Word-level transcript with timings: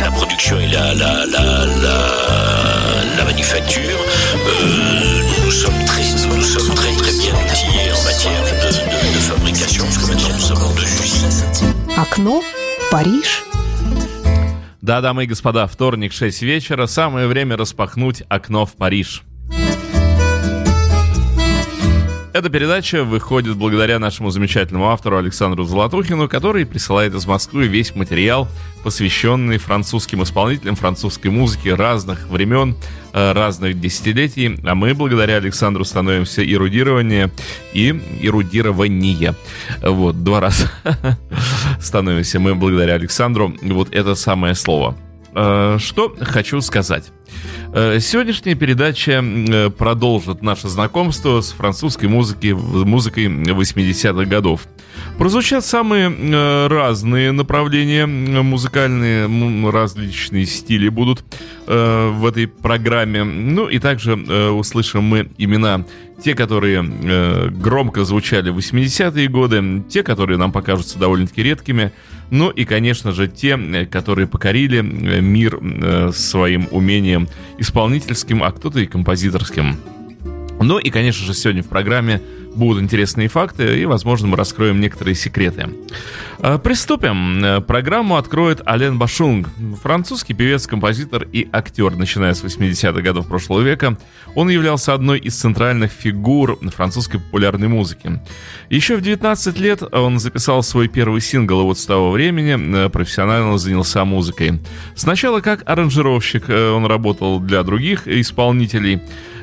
c'est 0.00 0.06
la 0.06 0.10
production 0.12 0.58
et 0.58 0.68
la, 0.68 0.94
la, 0.94 1.26
la, 1.26 1.66
la, 1.84 1.96
la 3.18 3.24
manufacture. 3.24 3.98
Euh, 4.46 5.44
nous 5.44 5.50
sommes 5.50 5.84
très, 5.84 6.02
nous 6.36 6.42
sommes 6.42 6.74
très, 6.74 6.92
très 6.94 7.12
bien 7.22 7.34
outillés 7.34 7.92
en 7.92 8.02
matière 8.04 8.42
de, 8.48 8.54
de, 8.66 9.14
de 9.14 9.20
fabrication, 9.30 9.84
parce 9.84 9.98
que 9.98 10.06
maintenant 10.10 10.34
nous 10.38 10.52
avons 10.52 10.74
deux 10.74 10.90
usines. 11.04 11.44
Окно 11.98 12.40
в 12.40 12.90
Париж. 12.90 13.44
Да, 14.80 15.02
дамы 15.02 15.24
и 15.24 15.26
господа, 15.26 15.66
вторник, 15.66 16.12
6 16.14 16.42
вечера, 16.42 16.86
самое 16.86 17.26
время 17.26 17.56
распахнуть 17.58 18.22
окно 18.28 18.64
в 18.64 18.76
Париж. 18.76 19.22
Эта 22.32 22.48
передача 22.48 23.02
выходит 23.02 23.56
благодаря 23.56 23.98
нашему 23.98 24.30
замечательному 24.30 24.88
автору 24.90 25.18
Александру 25.18 25.64
Золотухину, 25.64 26.28
который 26.28 26.64
присылает 26.64 27.12
из 27.12 27.26
Москвы 27.26 27.66
весь 27.66 27.96
материал, 27.96 28.46
посвященный 28.84 29.58
французским 29.58 30.22
исполнителям, 30.22 30.76
французской 30.76 31.28
музыке 31.28 31.74
разных 31.74 32.28
времен, 32.28 32.76
э, 33.12 33.32
разных 33.32 33.80
десятилетий. 33.80 34.60
А 34.64 34.76
мы 34.76 34.94
благодаря 34.94 35.36
Александру 35.36 35.84
становимся 35.84 36.48
эрудирование 36.48 37.32
и 37.72 38.00
эрудирование. 38.22 39.34
Вот, 39.82 40.22
два 40.22 40.40
раза 40.40 40.70
становимся 41.80 42.38
мы 42.38 42.54
благодаря 42.54 42.94
Александру. 42.94 43.52
Вот 43.60 43.92
это 43.92 44.14
самое 44.14 44.54
слово. 44.54 44.96
Э, 45.34 45.76
что 45.78 46.14
хочу 46.20 46.60
сказать. 46.60 47.12
Э, 47.72 48.00
сегодняшняя 48.00 48.54
передача 48.54 49.22
э, 49.22 49.70
продолжит 49.70 50.42
наше 50.42 50.68
знакомство 50.68 51.40
с 51.40 51.52
французской 51.52 52.06
музыкой, 52.06 52.54
музыкой 52.54 53.26
80-х 53.26 54.24
годов. 54.24 54.66
Прозвучат 55.20 55.66
самые 55.66 56.10
э, 56.10 56.66
разные 56.68 57.30
направления 57.32 58.06
музыкальные, 58.06 59.28
различные 59.70 60.46
стили 60.46 60.88
будут 60.88 61.22
в 61.66 62.26
этой 62.26 62.48
программе. 62.48 63.22
Ну 63.22 63.68
и 63.68 63.78
также 63.78 64.14
услышим 64.14 65.04
мы 65.04 65.28
имена 65.36 65.84
те, 66.24 66.34
которые 66.34 67.50
громко 67.50 68.04
звучали 68.04 68.48
в 68.48 68.56
80-е 68.56 69.28
годы, 69.28 69.84
те, 69.90 70.02
которые 70.02 70.38
нам 70.38 70.52
покажутся 70.52 70.98
довольно-таки 70.98 71.42
редкими, 71.42 71.92
ну 72.30 72.48
и, 72.48 72.64
конечно 72.64 73.12
же, 73.12 73.28
те, 73.28 73.58
которые 73.90 74.26
покорили 74.26 74.80
мир 74.80 75.60
своим 76.14 76.66
умением 76.70 77.28
исполнительским, 77.58 78.42
а 78.42 78.50
кто-то 78.52 78.80
и 78.80 78.86
композиторским. 78.86 79.76
Ну 80.62 80.78
и, 80.78 80.88
конечно 80.90 81.26
же, 81.26 81.34
сегодня 81.34 81.62
в 81.62 81.68
программе 81.68 82.22
будут 82.54 82.82
интересные 82.82 83.28
факты, 83.28 83.80
и, 83.80 83.84
возможно, 83.84 84.28
мы 84.28 84.36
раскроем 84.36 84.80
некоторые 84.80 85.14
секреты. 85.14 85.68
А, 86.38 86.58
приступим. 86.58 87.62
Программу 87.64 88.16
откроет 88.16 88.66
Ален 88.66 88.98
Башунг, 88.98 89.48
французский 89.82 90.34
певец, 90.34 90.66
композитор 90.66 91.26
и 91.32 91.48
актер, 91.52 91.96
начиная 91.96 92.34
с 92.34 92.42
80-х 92.42 93.00
годов 93.02 93.26
прошлого 93.26 93.60
века. 93.60 93.96
Он 94.34 94.48
являлся 94.48 94.94
одной 94.94 95.18
из 95.18 95.36
центральных 95.36 95.92
фигур 95.92 96.58
французской 96.74 97.18
популярной 97.18 97.68
музыки. 97.68 98.20
Еще 98.68 98.96
в 98.96 99.02
19 99.02 99.58
лет 99.58 99.82
он 99.92 100.18
записал 100.18 100.62
свой 100.62 100.88
первый 100.88 101.20
сингл, 101.20 101.60
и 101.60 101.64
вот 101.64 101.78
с 101.78 101.86
того 101.86 102.10
времени 102.10 102.86
э, 102.86 102.88
профессионально 102.88 103.58
занялся 103.58 104.04
музыкой. 104.04 104.60
Сначала 104.94 105.40
как 105.40 105.68
аранжировщик 105.68 106.48
э, 106.48 106.70
он 106.70 106.86
работал 106.86 107.40
для 107.40 107.62
других 107.62 108.06
исполнителей, 108.08 109.00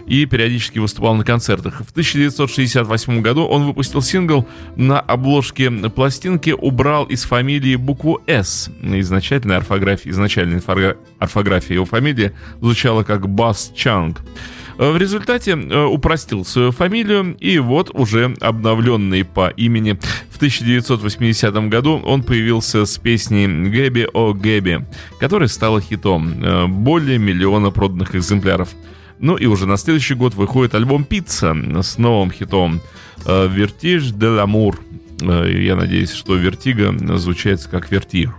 и 0.07 0.25
периодически 0.25 0.79
выступал 0.79 1.15
на 1.15 1.23
концертах. 1.23 1.81
В 1.85 1.91
1968 1.91 3.21
году 3.21 3.45
он 3.45 3.65
выпустил 3.65 4.01
сингл 4.01 4.47
на 4.75 4.99
обложке 4.99 5.69
пластинки 5.69 6.51
«Убрал 6.51 7.05
из 7.05 7.23
фамилии 7.23 7.75
букву 7.75 8.21
«С». 8.25 8.69
Изначальная 8.81 9.57
орфография, 9.57 10.11
изначальная 10.11 10.61
орфография 11.19 11.75
его 11.75 11.85
фамилии 11.85 12.31
звучала 12.59 13.03
как 13.03 13.29
«Бас 13.29 13.71
Чанг». 13.75 14.21
В 14.77 14.95
результате 14.97 15.53
э, 15.53 15.85
упростил 15.85 16.45
свою 16.45 16.71
фамилию, 16.71 17.35
и 17.39 17.57
вот 17.57 17.89
уже 17.93 18.35
обновленный 18.39 19.25
по 19.25 19.49
имени 19.49 19.97
в 20.29 20.35
1980 20.35 21.69
году 21.69 21.99
он 22.05 22.21
появился 22.21 22.85
с 22.85 22.97
песней 22.99 23.47
«Гэби 23.47 24.07
о 24.13 24.33
Гэби», 24.33 24.85
которая 25.19 25.47
стала 25.47 25.81
хитом. 25.81 26.43
Э, 26.43 26.67
более 26.67 27.17
миллиона 27.17 27.71
проданных 27.71 28.15
экземпляров. 28.15 28.69
Ну 29.19 29.35
и 29.35 29.45
уже 29.45 29.65
на 29.65 29.77
следующий 29.77 30.13
год 30.13 30.35
выходит 30.35 30.75
альбом 30.75 31.03
«Пицца» 31.03 31.55
с 31.81 31.97
новым 31.97 32.31
хитом 32.31 32.81
«Vertige 33.25 34.11
de 34.11 34.27
l'amour». 34.27 34.79
Я 35.19 35.75
надеюсь, 35.75 36.11
что 36.11 36.35
«Вертига» 36.35 37.17
звучит 37.17 37.63
как 37.63 37.91
«Вертир». 37.91 38.35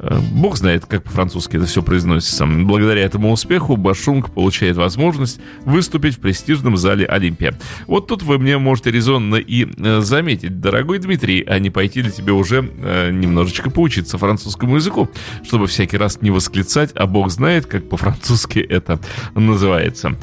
Э, 0.00 0.20
бог 0.32 0.56
знает, 0.56 0.86
как 0.86 1.04
по-французски 1.04 1.56
это 1.56 1.66
все 1.66 1.82
произносится. 1.82 2.46
Благодаря 2.46 3.02
этому 3.02 3.32
успеху 3.32 3.76
Башунг 3.76 4.30
получает 4.30 4.76
возможность 4.76 5.40
выступить 5.64 6.16
в 6.16 6.20
престижном 6.20 6.76
зале 6.76 7.06
Олимпия. 7.06 7.58
Вот 7.86 8.06
тут 8.06 8.22
вы 8.22 8.38
мне 8.38 8.58
можете 8.58 8.90
резонно 8.90 9.36
и 9.36 9.66
э, 9.66 10.00
заметить, 10.00 10.60
дорогой 10.60 10.98
Дмитрий, 10.98 11.42
а 11.42 11.58
не 11.58 11.70
пойти 11.70 12.02
ли 12.02 12.10
тебе 12.10 12.32
уже 12.32 12.70
э, 12.78 13.10
немножечко 13.10 13.70
поучиться 13.70 14.18
французскому 14.18 14.76
языку, 14.76 15.08
чтобы 15.44 15.66
всякий 15.66 15.96
раз 15.96 16.22
не 16.22 16.30
восклицать, 16.30 16.92
а 16.94 17.06
бог 17.06 17.30
знает, 17.30 17.66
как 17.66 17.88
по-французски 17.88 18.58
это 18.60 19.00
называется. 19.34 20.16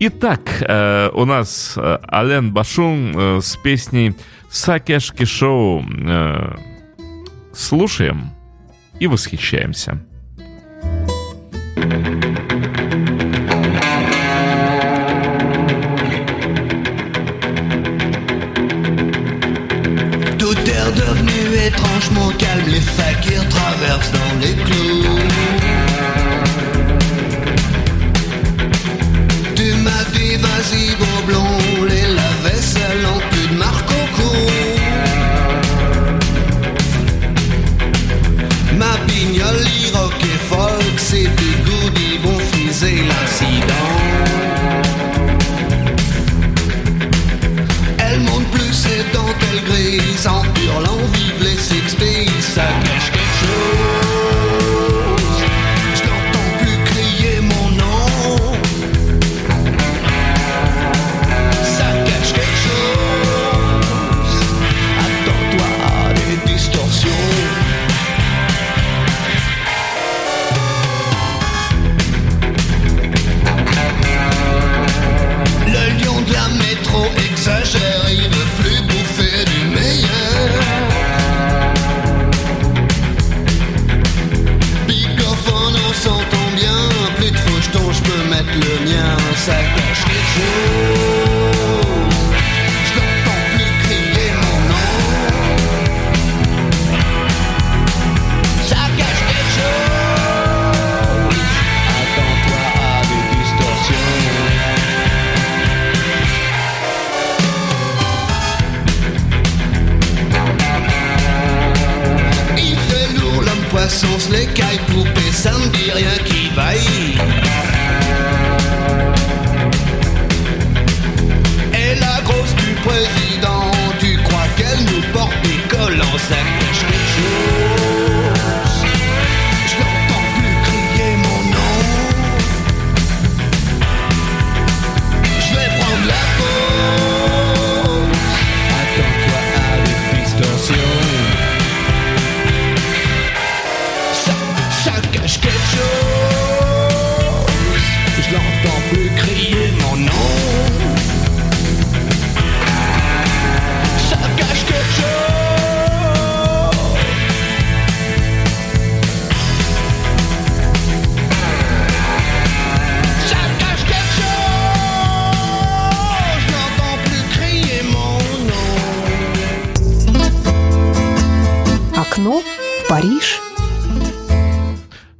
Итак, 0.00 0.40
у 1.14 1.24
нас 1.24 1.76
Ален 1.76 2.52
Башун 2.52 3.40
с 3.40 3.56
песней 3.56 4.14
«Сакешки 4.50 5.24
Шоу». 5.24 5.84
Слушаем 7.52 8.30
и 8.99 9.07
восхищаемся. 9.07 9.99
Tout 20.37 20.57
est 20.57 20.91
devenu 20.95 21.55
étrangement 21.67 22.29
calme, 22.37 22.67
les 22.67 22.81
fakirs 22.81 23.47
traversent 23.49 24.11
dans 24.11 24.39
les 24.41 24.55
clous. 24.63 25.02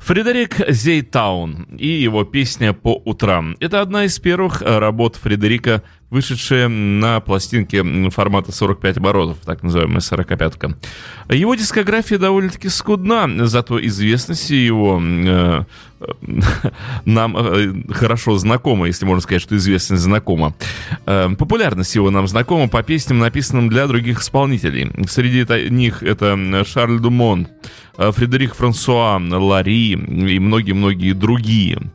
Фредерик 0.04 0.60
Зейтаун 0.68 1.66
и 1.78 1.86
его 1.86 2.24
песня 2.24 2.74
«По 2.74 2.92
утрам». 3.06 3.56
Это 3.58 3.80
одна 3.80 4.04
из 4.04 4.18
первых 4.18 4.60
э, 4.60 4.78
работ 4.78 5.16
Фредерика, 5.16 5.82
вышедшая 6.14 6.68
на 6.68 7.18
пластинке 7.18 7.82
формата 8.10 8.52
45 8.52 8.98
оборотов, 8.98 9.38
так 9.44 9.64
называемая 9.64 9.98
45-ка. 9.98 10.76
Его 11.28 11.56
дискография 11.56 12.18
довольно-таки 12.18 12.68
скудна, 12.68 13.28
зато 13.46 13.84
известность 13.84 14.50
его 14.50 15.02
э, 15.02 15.64
нам 17.04 17.36
э, 17.36 17.72
хорошо 17.92 18.38
знакома, 18.38 18.86
если 18.86 19.04
можно 19.04 19.22
сказать, 19.22 19.42
что 19.42 19.56
известность 19.56 20.02
знакома. 20.02 20.54
Э, 21.04 21.28
популярность 21.36 21.96
его 21.96 22.10
нам 22.10 22.28
знакома 22.28 22.68
по 22.68 22.82
песням, 22.84 23.18
написанным 23.18 23.68
для 23.68 23.88
других 23.88 24.20
исполнителей. 24.20 24.90
Среди 25.08 25.70
них 25.70 26.04
это 26.04 26.64
Шарль 26.64 27.00
Думон, 27.00 27.48
э, 27.98 28.12
Фредерик 28.12 28.54
Франсуа, 28.54 29.18
Лари 29.18 29.92
и 29.94 30.38
многие-многие 30.38 31.12
другие. 31.12 31.90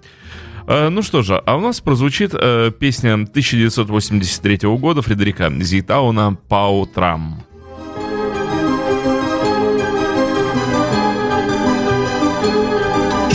Ну 0.68 1.02
что 1.02 1.22
же, 1.22 1.42
а 1.44 1.56
у 1.56 1.60
нас 1.60 1.80
прозвучит 1.82 2.34
э, 2.34 2.70
песня 2.78 3.14
1983 3.14 4.58
года 4.78 5.02
Фредерика 5.02 5.52
Зитауна 5.60 6.38
«По 6.48 6.68
утрам». 6.68 7.44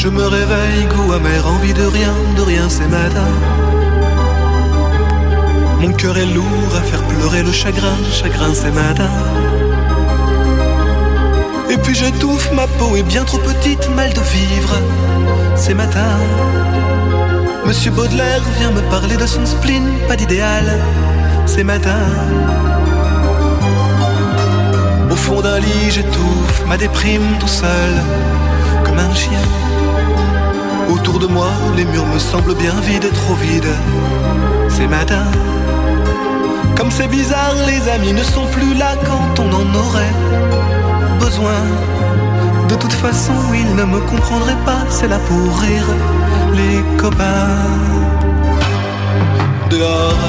Je 0.02 0.08
me 0.08 0.24
réveille, 0.24 0.86
goût 0.86 1.12
amer, 1.12 1.46
envie 1.46 1.74
de 1.74 1.84
rien, 1.84 2.14
de 2.38 2.42
rien, 2.42 2.70
c'est 2.70 2.88
matin. 2.88 3.28
Mon 5.82 5.92
cœur 5.92 6.18
est 6.18 6.26
lourd 6.26 6.74
à 6.74 6.82
faire 6.82 7.04
pleurer 7.04 7.44
le 7.44 7.52
chagrin, 7.52 7.98
chagrin, 8.10 8.54
c'est 8.54 8.72
matin. 8.72 9.12
Et 11.70 11.78
puis 11.78 11.94
j'étouffe, 11.94 12.50
ma 12.54 12.66
peau 12.66 12.96
est 12.96 13.04
bien 13.04 13.26
trop 13.26 13.40
petite, 13.40 13.90
mal 13.94 14.14
de 14.14 14.22
vivre, 14.22 14.76
c'est 15.56 15.74
matin. 15.74 16.18
Monsieur 17.67 17.91
Baudelaire 17.91 18.43
vient 18.59 18.71
me 18.71 18.83
parler 18.91 19.17
de 19.17 19.27
son 19.27 19.45
spleen, 19.47 19.85
pas 20.07 20.17
d'idéal, 20.17 20.65
c'est 21.47 21.65
matin. 21.65 22.05
Au 25.11 25.17
fond 25.17 25.41
d'un 25.41 25.59
lit, 25.61 25.91
j'étouffe 25.91 26.67
ma 26.67 26.77
déprime 26.77 27.39
tout 27.41 27.49
seul, 27.49 27.95
comme 28.85 28.99
un 28.99 29.15
chien. 29.15 29.47
Autour 30.91 31.19
de 31.19 31.27
moi, 31.27 31.51
les 31.77 31.87
murs 31.87 32.07
me 32.07 32.19
semblent 32.19 32.55
bien 32.55 32.75
vides, 32.83 33.11
trop 33.13 33.35
vides. 33.35 33.75
C'est 34.69 34.87
matin. 34.87 35.25
Comme 36.77 36.91
c'est 36.91 37.09
bizarre, 37.09 37.55
les 37.67 37.89
amis 37.89 38.13
ne 38.13 38.23
sont 38.23 38.47
plus 38.47 38.75
là 38.75 38.95
quand 39.05 39.43
on 39.43 39.49
en 39.49 39.75
aurait 39.75 40.15
besoin. 41.19 41.61
De 42.69 42.75
toute 42.77 42.93
façon, 42.93 43.33
ils 43.53 43.75
ne 43.75 43.85
me 43.85 44.01
comprendraient 44.01 44.63
pas, 44.65 44.83
c'est 44.89 45.09
là 45.09 45.19
pour 45.29 45.59
rire, 45.61 45.89
les 46.55 46.83
copains. 46.97 47.59
Dehors, 49.71 50.25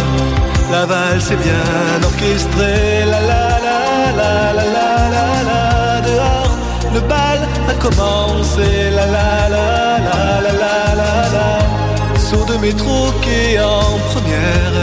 la 0.72 0.86
valse 0.86 1.32
est 1.32 1.38
bien 1.38 2.04
orchestrée, 2.04 3.06
la 3.06 3.22
la 3.32 3.50
la 3.66 3.80
la 4.20 4.54
la 4.58 4.64
la 4.76 4.88
la 5.16 5.28
la. 5.50 6.02
Dehors, 6.08 6.56
le 6.94 7.02
bal 7.02 7.40
a 7.70 7.74
commencé, 7.86 8.90
la 8.98 9.06
la 9.06 9.50
la 9.56 9.68
la 10.08 10.20
la 10.46 10.52
la 10.62 10.96
la 11.02 11.14
la. 11.36 12.20
Saut 12.20 12.46
de 12.46 12.58
métro 12.58 13.12
qui 13.22 13.56
est 13.56 13.60
en 13.60 13.98
première. 14.12 14.78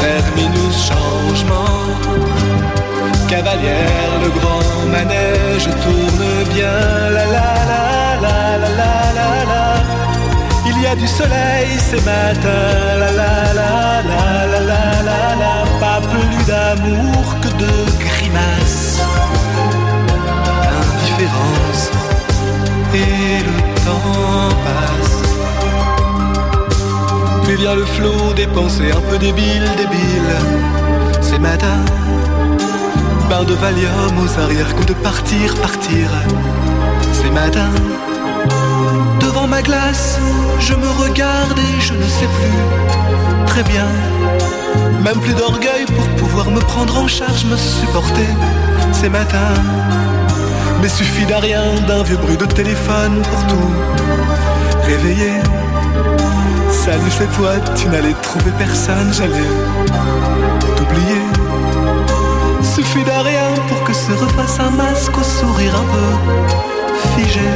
Terminus 0.00 0.76
changement 0.88 1.78
cavalière, 3.28 4.12
le 4.22 4.30
grand 4.30 4.62
manège 4.90 5.68
tourne 5.84 6.26
bien. 6.54 6.78
La 7.16 7.24
la 7.36 7.50
la 7.70 7.82
la 8.24 8.58
la 8.62 8.70
la 8.80 8.92
la 9.18 9.30
la. 9.50 9.64
Il 10.66 10.82
y 10.82 10.86
a 10.86 10.94
du 10.96 11.06
soleil 11.06 11.68
ces 11.78 12.00
matins. 12.00 12.96
La 13.02 13.10
la 13.20 13.34
la 13.58 13.72
la 14.10 14.46
la 14.52 14.60
la 14.70 14.82
la 15.08 15.22
la. 15.42 15.54
Pas 15.80 16.00
plus 16.12 16.38
d'amour 16.50 17.24
que 17.42 17.50
de 17.62 17.72
grimaces. 18.06 19.00
Indifférence 20.80 21.84
et 22.94 23.38
le 23.48 23.56
temps 23.84 24.48
passe. 24.64 25.18
Puis 27.44 27.56
vient 27.56 27.74
le 27.74 27.84
flot 27.84 28.32
des 28.34 28.46
pensées 28.46 28.90
un 28.90 29.00
peu 29.08 29.18
débiles, 29.18 29.70
débiles. 29.76 30.36
Ces 31.20 31.38
matins 31.38 31.84
bain 33.28 33.44
de 33.44 33.54
Valium 33.54 34.18
aux 34.24 34.40
arrière-coups 34.40 34.86
de 34.86 34.92
partir, 34.94 35.54
partir. 35.56 36.08
C'est 37.12 37.30
matin, 37.30 37.70
devant 39.20 39.46
ma 39.46 39.60
glace, 39.60 40.18
je 40.60 40.74
me 40.74 40.88
regarde 41.02 41.58
et 41.58 41.80
je 41.80 41.92
ne 41.92 42.02
sais 42.02 42.26
plus 42.36 43.46
très 43.46 43.62
bien. 43.64 43.86
Même 45.04 45.18
plus 45.20 45.34
d'orgueil 45.34 45.84
pour 45.86 46.08
pouvoir 46.16 46.50
me 46.50 46.60
prendre 46.60 46.96
en 46.98 47.06
charge, 47.06 47.44
me 47.44 47.56
supporter. 47.56 48.28
C'est 48.92 49.10
matin. 49.10 49.52
Mais 50.80 50.88
suffit 50.88 51.26
d'un 51.26 51.38
rien, 51.38 51.64
d'un 51.86 52.02
vieux 52.02 52.16
bruit 52.16 52.36
de 52.36 52.46
téléphone 52.46 53.22
pour 53.30 53.46
tout 53.46 53.70
réveiller. 54.86 55.34
Salut, 56.70 57.10
c'est 57.18 57.30
toi, 57.36 57.52
tu 57.76 57.88
n'allais 57.88 58.14
trouver 58.22 58.52
personne, 58.58 59.12
j'allais 59.12 60.47
se 64.08 64.14
refasse 64.24 64.58
un 64.60 64.70
masque 64.70 65.16
au 65.18 65.22
sourire 65.22 65.74
un 65.82 65.86
peu 65.94 66.10
figé. 67.14 67.48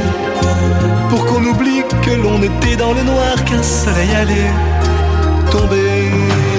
Pour 1.09 1.25
qu'on 1.25 1.43
oublie 1.51 1.83
que 2.05 2.11
l'on 2.11 2.41
était 2.41 2.75
dans 2.75 2.93
le 2.93 3.03
noir, 3.03 3.35
qu'un 3.45 3.63
soleil 3.63 4.13
allait 4.21 4.53
tomber 5.49 6.11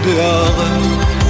dehors. 0.09 0.63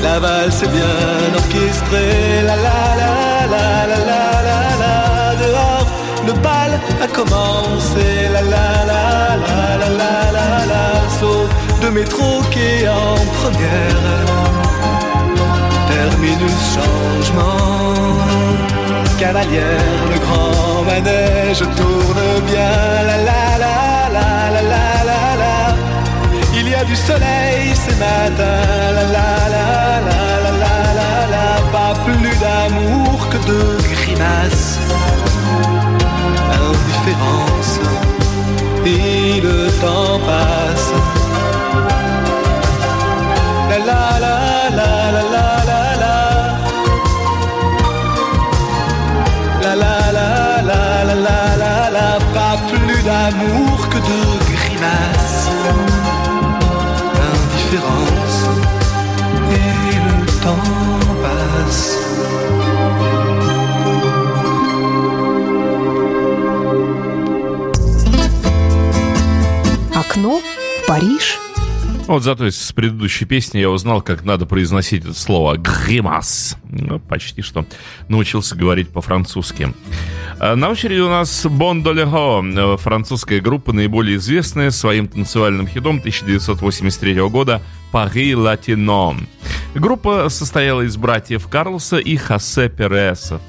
La 0.02 0.18
valse 0.18 0.62
est 0.62 0.72
bien 0.78 0.96
orchestrée, 1.40 2.42
la 2.48 2.56
la 2.66 2.80
la 3.00 3.12
la 3.54 3.66
la 3.90 3.98
la 4.08 4.22
la 4.48 4.60
la 4.82 4.96
dehors. 5.42 5.88
Le 6.26 6.32
bal 6.44 6.72
a 7.04 7.08
commencé, 7.18 8.06
la 8.34 8.42
la 8.54 8.68
la 8.90 9.04
la 9.44 9.60
la 9.82 9.88
la 9.98 10.14
la 10.36 10.48
la. 10.70 10.84
Saut 11.18 11.48
de 11.82 11.88
métro 11.90 12.40
qui 12.50 12.60
est 12.60 12.88
en 12.88 13.14
première. 13.38 14.33
Terminus 16.24 16.74
changement. 16.74 18.16
Cavalière, 19.18 20.02
le 20.10 20.18
grand 20.18 20.82
manège 20.84 21.62
tourne 21.76 22.22
bien, 22.46 22.76
la 23.08 23.16
la 23.28 23.58
la 23.64 23.76
la 24.16 24.50
la 24.54 24.62
la 24.72 24.86
la 25.10 25.22
la. 25.42 25.76
Il 26.54 26.68
y 26.68 26.74
a 26.74 26.84
du 26.84 26.96
soleil 26.96 27.74
ce 27.74 27.92
matin, 28.04 28.60
la 28.96 29.04
la 29.16 29.28
la 29.54 29.66
la 30.08 30.18
la 30.44 30.50
la 30.62 30.74
la 30.98 31.12
la. 31.34 31.46
Pas 31.72 31.94
plus 32.04 32.36
d'amour 32.42 33.28
que 33.28 33.38
de 33.50 33.60
grimaces 33.94 34.78
indifférence 36.56 37.80
et 38.86 39.40
le 39.42 39.70
temps 39.82 40.18
passe. 40.26 41.23
plus 53.23 53.23
d'amour 53.23 53.89
que 53.89 53.97
de 53.97 54.19
grimaces. 54.53 55.49
Indifférence 57.31 58.41
et 59.51 59.95
le 60.07 60.25
temps 60.43 60.69
passe. 61.23 61.95
окно 70.01 70.39
в 70.39 70.87
Париж. 70.87 71.42
Вот 72.06 72.22
зато 72.22 72.50
с 72.50 72.70
предыдущей 72.72 73.24
песни 73.24 73.60
я 73.60 73.70
узнал, 73.70 74.02
как 74.02 74.24
надо 74.24 74.44
произносить 74.44 75.04
это 75.04 75.14
слово 75.14 75.56
«гримас». 75.56 76.58
Ну, 76.68 77.00
почти 77.00 77.40
что 77.40 77.64
научился 78.08 78.54
говорить 78.54 78.90
по-французски. 78.90 79.72
А 80.38 80.54
На 80.54 80.68
очереди 80.68 81.00
у 81.00 81.08
нас 81.08 81.46
Bon 81.46 81.82
Dolego, 81.82 82.76
французская 82.76 83.40
группа, 83.40 83.72
наиболее 83.72 84.16
известная 84.16 84.70
своим 84.70 85.08
танцевальным 85.08 85.66
хитом 85.66 85.96
1983 85.96 87.20
года 87.30 87.62
«Paris 87.90 88.34
Latino». 88.34 89.16
Группа 89.74 90.28
состояла 90.28 90.82
из 90.82 90.98
братьев 90.98 91.48
Карлоса 91.48 91.96
и 91.96 92.16
Хосе 92.16 92.68
Пересов. 92.68 93.40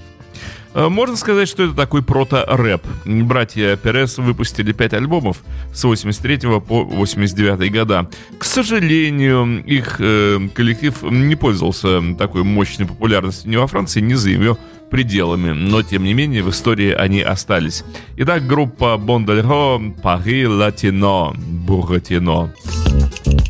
Э, 0.75 0.89
можно 0.89 1.15
сказать, 1.15 1.47
что 1.47 1.63
это 1.63 1.73
такой 1.73 2.03
прото-рэп. 2.03 2.83
Братья 3.05 3.77
Перес 3.77 4.17
выпустили 4.17 4.73
5 4.73 4.93
альбомов 4.93 5.37
с 5.73 5.83
83 5.83 6.59
по 6.59 6.83
89 6.83 7.71
года. 7.71 8.09
К 8.37 8.43
сожалению, 8.43 9.63
их 9.63 9.95
э, 9.99 10.39
коллектив 10.53 11.01
не 11.03 11.35
пользовался 11.35 12.01
такой 12.17 12.43
мощной 12.43 12.87
популярностью 12.87 13.49
ни 13.49 13.55
во 13.55 13.67
Франции, 13.67 14.01
ни 14.01 14.13
за 14.15 14.29
ее 14.29 14.57
пределами, 14.91 15.51
но 15.51 15.81
тем 15.81 16.03
не 16.03 16.13
менее 16.13 16.43
в 16.43 16.49
истории 16.49 16.91
они 16.91 17.21
остались. 17.21 17.83
Итак, 18.17 18.45
группа 18.45 18.97
Бондельго 18.97 19.93
«Пари 20.03 20.45
Латино» 20.45 21.33
Буратино. 21.35 22.53
Буратино. 22.61 23.44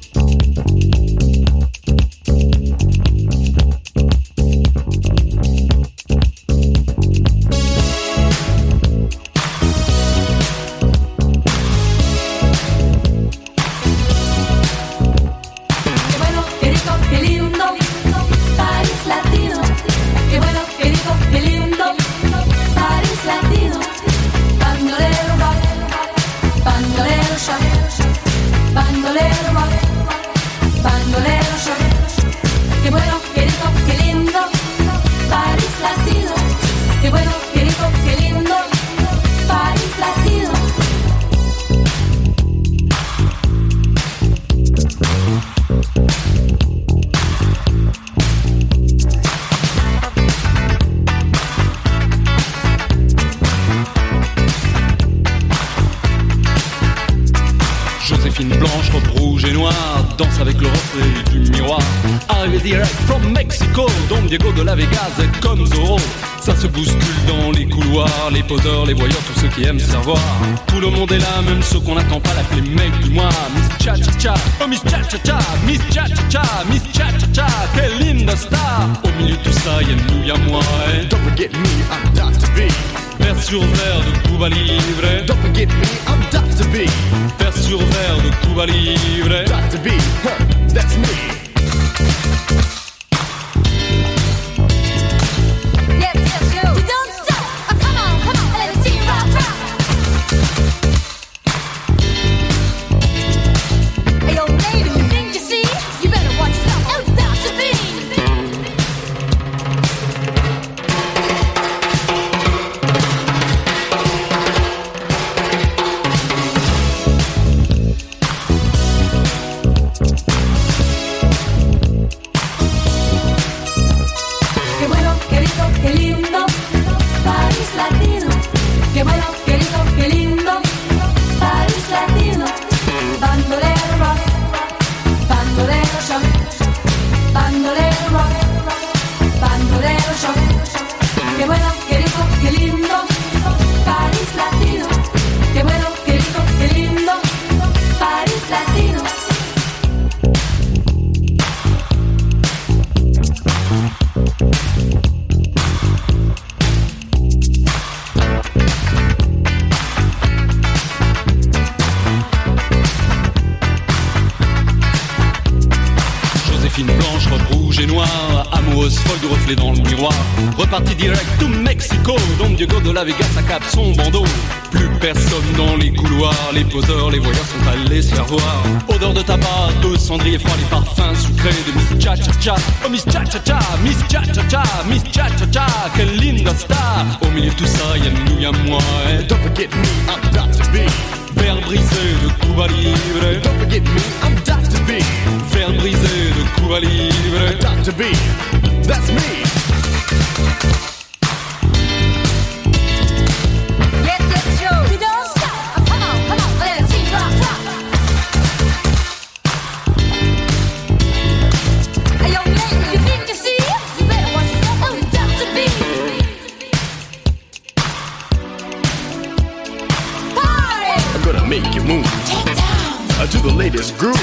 gonna 221.25 221.45
make 221.47 221.73
you 221.73 221.81
move. 221.81 222.05
Take 222.29 222.45
time. 222.55 223.01
Uh, 223.17 223.25
to 223.25 223.37
the 223.39 223.51
latest 223.51 223.97
groove. 223.97 224.13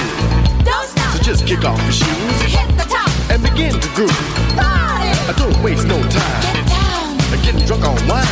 Don't 0.62 0.86
stop. 0.86 1.16
So 1.16 1.22
just 1.22 1.46
kick 1.48 1.64
off 1.64 1.82
your 1.82 1.90
shoes. 1.90 2.42
Hit 2.46 2.68
the 2.78 2.86
top. 2.86 3.10
And 3.28 3.42
begin 3.42 3.74
to 3.74 3.88
groove. 3.98 4.14
Party. 4.54 5.10
Uh, 5.26 5.32
don't 5.34 5.58
waste 5.64 5.88
no 5.88 5.98
time. 5.98 6.42
Get 6.54 6.66
down. 6.70 7.18
Uh, 7.18 7.42
getting 7.42 7.66
drunk 7.66 7.82
on 7.82 7.98
wine. 8.06 8.22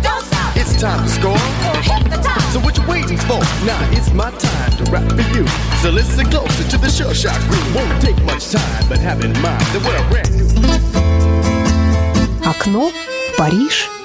Don't 0.00 0.24
stop. 0.24 0.56
It's 0.56 0.80
time 0.80 1.04
to 1.04 1.10
score. 1.12 1.36
Hit 1.84 2.08
the 2.08 2.16
top. 2.24 2.40
So 2.48 2.60
what 2.60 2.78
you 2.78 2.86
waiting 2.88 3.18
for? 3.28 3.44
Now 3.68 3.76
it's 3.92 4.10
my 4.14 4.30
time 4.30 4.72
to 4.78 4.84
rap 4.90 5.04
for 5.12 5.26
you. 5.36 5.46
So 5.82 5.90
listen 5.90 6.24
closer 6.30 6.64
to 6.64 6.78
the 6.78 6.88
sure 6.88 7.12
shot 7.12 7.38
groove. 7.50 7.74
Won't 7.74 8.00
take 8.00 8.16
much 8.24 8.48
time, 8.50 8.88
but 8.88 8.98
have 9.00 9.22
in 9.22 9.32
mind 9.44 9.60
that 9.76 9.84
we're 9.84 10.00
a 10.00 10.08
brand 10.08 10.32
new. 10.32 10.48
Окно, 12.48 12.90
Париж, 13.36 13.97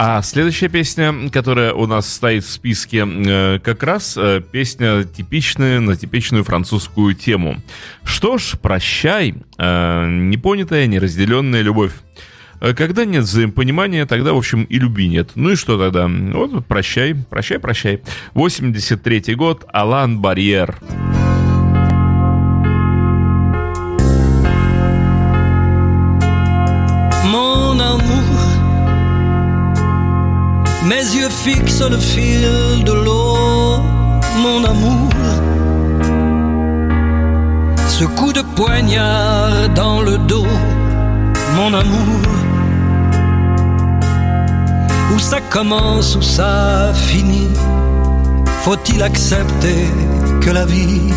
А 0.00 0.22
следующая 0.22 0.68
песня, 0.68 1.12
которая 1.32 1.72
у 1.72 1.88
нас 1.88 2.08
стоит 2.08 2.44
в 2.44 2.50
списке, 2.52 3.04
э, 3.04 3.58
как 3.58 3.82
раз 3.82 4.16
э, 4.16 4.40
песня 4.40 5.02
типичная 5.02 5.80
на 5.80 5.96
типичную 5.96 6.44
французскую 6.44 7.16
тему. 7.16 7.60
Что 8.04 8.38
ж, 8.38 8.54
прощай, 8.62 9.34
э, 9.58 10.06
непонятая, 10.08 10.86
неразделенная 10.86 11.62
любовь. 11.62 11.94
Когда 12.60 13.04
нет 13.04 13.24
взаимопонимания, 13.24 14.06
тогда, 14.06 14.34
в 14.34 14.36
общем, 14.36 14.62
и 14.62 14.78
любви 14.78 15.08
нет. 15.08 15.30
Ну 15.34 15.50
и 15.50 15.56
что 15.56 15.76
тогда? 15.76 16.06
Вот, 16.06 16.64
прощай, 16.66 17.16
прощай, 17.16 17.58
прощай. 17.58 18.00
83-й 18.34 19.34
год, 19.34 19.64
Алан 19.72 20.20
Барьер. 20.20 20.78
Барьер. 20.80 21.27
Mes 30.88 31.04
yeux 31.16 31.28
fixent 31.28 31.82
le 31.82 31.98
fil 31.98 32.82
de 32.82 32.92
l'eau, 32.92 33.82
mon 34.42 34.64
amour. 34.64 35.10
Ce 37.88 38.04
coup 38.04 38.32
de 38.32 38.40
poignard 38.56 39.68
dans 39.74 40.00
le 40.00 40.16
dos, 40.16 40.46
mon 41.56 41.74
amour. 41.74 42.22
Où 45.12 45.18
ça 45.18 45.40
commence, 45.50 46.16
où 46.16 46.22
ça 46.22 46.94
finit, 46.94 47.52
faut-il 48.62 49.02
accepter 49.02 49.84
que 50.40 50.48
la 50.48 50.64
vie 50.64 51.12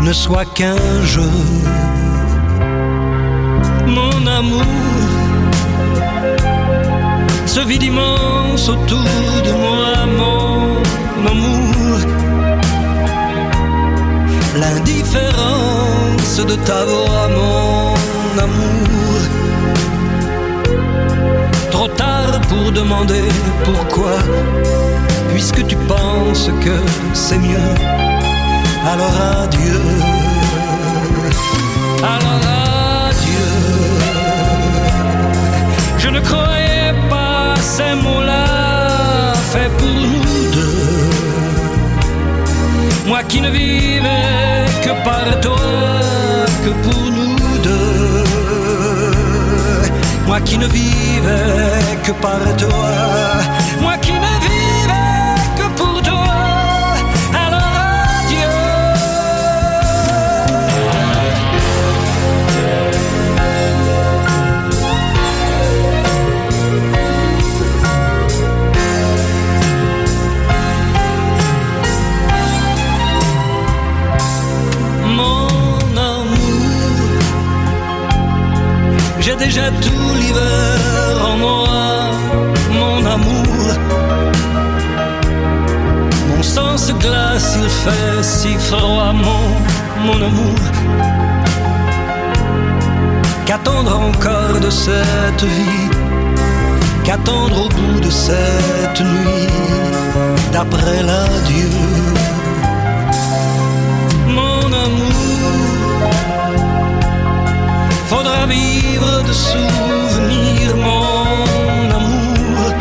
ne 0.00 0.12
soit 0.14 0.46
qu'un 0.46 0.78
jeu, 1.04 1.30
mon 3.86 4.26
amour 4.26 5.11
ce 7.46 7.60
vide 7.60 7.82
immense 7.82 8.68
autour 8.68 9.42
de 9.44 9.52
moi, 9.52 10.06
mon 10.20 11.30
amour. 11.30 11.98
L'indifférence 14.60 16.36
de 16.36 16.56
ta 16.56 16.84
voix, 16.84 17.28
mon 17.38 18.42
amour. 18.46 19.18
Trop 21.70 21.88
tard 21.88 22.40
pour 22.48 22.72
demander 22.72 23.24
pourquoi, 23.64 24.16
puisque 25.32 25.66
tu 25.66 25.76
penses 25.76 26.50
que 26.64 26.76
c'est 27.12 27.38
mieux. 27.38 27.74
Alors 28.84 29.16
adieu, 29.42 29.80
alors. 32.02 32.51
Moi 43.22 43.28
qui 43.28 43.40
ne 43.40 43.50
vivais 43.50 44.66
que 44.82 44.90
par 45.04 45.40
toi, 45.40 45.56
que 46.64 46.70
pour 46.82 47.02
nous 47.16 47.36
deux. 47.62 48.24
Moi 50.26 50.40
qui 50.40 50.58
ne 50.58 50.66
vivais 50.66 51.98
que 52.02 52.10
par 52.20 52.40
toi, 52.56 52.90
déjà 79.44 79.70
tout 79.84 80.14
l'hiver 80.20 81.14
en 81.30 81.36
moi, 81.36 81.66
mon 82.78 82.98
amour. 83.16 83.64
Mon 86.28 86.42
sang 86.42 86.76
se 86.76 86.92
glace, 86.92 87.58
il 87.62 87.70
fait 87.82 88.22
si 88.22 88.52
froid, 88.66 89.12
mon, 89.26 89.44
mon 90.06 90.18
amour. 90.28 90.60
Qu'attendre 93.46 93.94
encore 94.10 94.58
de 94.66 94.70
cette 94.70 95.44
vie? 95.56 95.88
Qu'attendre 97.04 97.66
au 97.66 97.68
bout 97.68 97.98
de 98.00 98.10
cette 98.10 99.00
nuit 99.00 99.48
D'après 100.52 101.02
l'adieu? 101.02 101.70
Mon 104.38 104.66
amour 104.86 105.71
Vivre 108.48 109.22
de 109.22 109.32
souvenirs, 109.32 110.76
mon 110.76 111.90
amour 111.98 112.74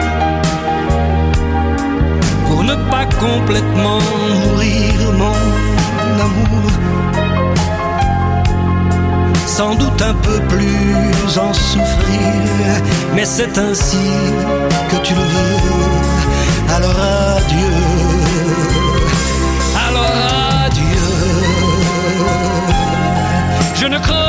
Pour 2.48 2.64
ne 2.64 2.76
pas 2.90 3.06
complètement 3.06 4.00
mourir, 4.00 4.94
mon 5.14 6.20
amour 6.20 6.72
sans 9.46 9.76
doute 9.76 10.02
un 10.02 10.14
peu 10.14 10.40
plus 10.48 11.38
en 11.38 11.54
souffrir, 11.54 12.72
mais 13.14 13.26
c'est 13.26 13.58
ainsi 13.58 14.08
que 14.90 14.96
tu 15.04 15.14
le 15.14 15.22
veux. 15.22 16.76
Alors 16.76 16.98
adieu, 17.38 17.74
alors 19.88 20.16
adieu. 20.66 21.06
Je 23.76 23.86
ne 23.88 24.00
croyais 24.00 24.21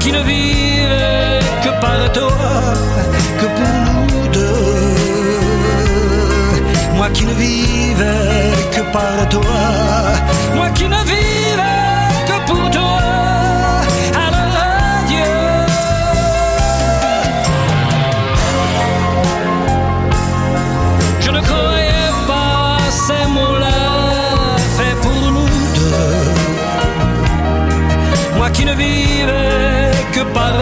qui 0.00 0.12
ne 0.12 0.22
vivais 0.22 1.40
que 1.62 1.70
par 1.80 2.12
toi, 2.12 2.32
que 3.40 3.46
pour 3.56 3.74
nous 3.86 4.28
deux. 4.28 4.94
Moi 6.96 7.08
qui 7.10 7.24
ne 7.24 7.34
vivais 7.34 8.52
que 8.74 8.82
par 8.92 9.28
toi, 9.28 9.60
moi 10.54 10.68
qui 10.70 10.84
ne 10.88 11.00
vivais 11.04 11.29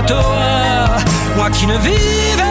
la 0.00 0.04
Torah, 0.04 0.96
moi 1.36 1.50
qui 1.50 1.66
ne 1.66 1.76
vivais 1.78 2.47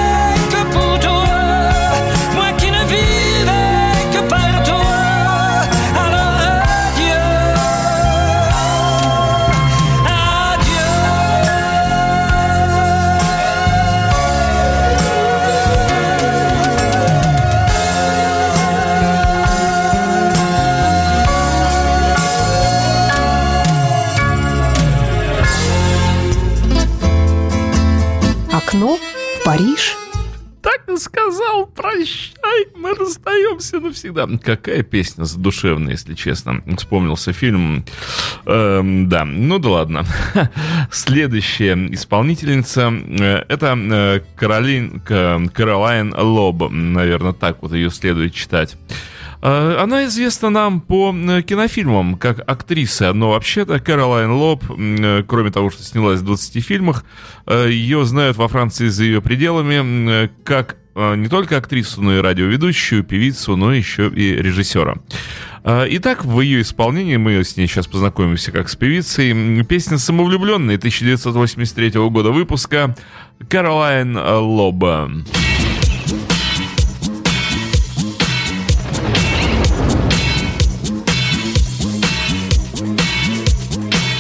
Париж. 29.48 29.96
Так 30.62 30.90
и 30.90 30.98
сказал, 30.98 31.68
прощай, 31.68 32.68
мы 32.76 32.94
расстаемся 32.94 33.80
навсегда. 33.80 34.28
Какая 34.44 34.84
песня 34.84 35.24
задушевная, 35.24 35.94
если 35.94 36.16
честно. 36.16 36.62
Вспомнился 36.76 37.32
фильм. 37.32 37.86
Эм, 38.46 39.08
да, 39.08 39.24
ну 39.24 39.58
да 39.58 39.70
ладно. 39.70 40.06
Следующая 40.92 41.76
исполнительница 41.94 42.92
э, 42.92 43.46
это 43.48 43.78
э, 43.78 44.20
Каролин, 44.36 45.00
Каролайн 45.00 46.14
Лоб. 46.14 46.70
Наверное, 46.70 47.32
так 47.32 47.62
вот 47.62 47.72
ее 47.72 47.90
следует 47.90 48.34
читать. 48.34 48.76
Э, 49.42 49.78
Она 49.80 50.06
известна 50.06 50.50
нам 50.50 50.82
по 50.82 51.14
э, 51.16 51.42
кинофильмам 51.42 52.16
как 52.16 52.40
актриса, 52.50 53.14
но 53.14 53.32
вообще-то 53.32 53.80
Кэролайн 53.80 54.32
Лоб, 54.32 54.64
э, 54.70 55.24
кроме 55.28 55.52
того, 55.52 55.70
что 55.70 55.84
снялась 55.84 56.22
в 56.22 56.26
20 56.26 56.64
фильмах, 56.64 57.06
ее 57.48 58.06
знают 58.06 58.38
во 58.38 58.48
Франции 58.48 58.88
за 58.88 59.04
ее 59.04 59.22
пределами 59.22 60.30
как 60.44 60.78
не 60.96 61.28
только 61.30 61.58
актрису, 61.58 62.02
но 62.02 62.18
и 62.18 62.22
радиоведущую, 62.22 63.04
певицу, 63.04 63.56
но 63.56 63.72
еще 63.72 64.08
и 64.10 64.36
режиссера. 64.36 64.96
Итак, 65.64 66.26
в 66.26 66.42
ее 66.42 66.62
исполнении 66.62 67.18
мы 67.18 67.44
с 67.44 67.56
ней 67.56 67.68
сейчас 67.68 67.88
познакомимся 67.88 68.52
как 68.52 68.68
с 68.68 68.76
певицей. 68.76 69.64
Песня 69.64 69.98
«Самовлюбленная» 70.00 70.78
1983 70.78 71.92
года 72.10 72.32
выпуска 72.32 72.96
Каролайн 73.48 74.18
э, 74.18 74.36
Лоба. 74.38 75.12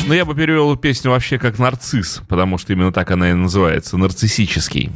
Но 0.07 0.13
я 0.13 0.23
бы 0.23 0.33
перевел 0.33 0.77
песню 0.77 1.11
вообще 1.11 1.37
как 1.37 1.59
нарцисс, 1.59 2.21
потому 2.29 2.57
что 2.57 2.71
именно 2.71 2.93
так 2.93 3.11
она 3.11 3.29
и 3.29 3.33
называется, 3.33 3.97
нарциссический. 3.97 4.89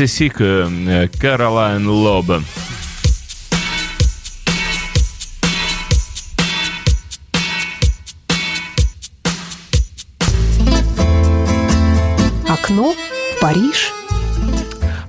Narcissique, 0.00 0.40
euh, 0.40 1.06
Caroline 1.20 1.84
Loeb. 1.84 2.42
Окно 12.48 12.94
в 12.94 13.40
Париж. 13.42 13.92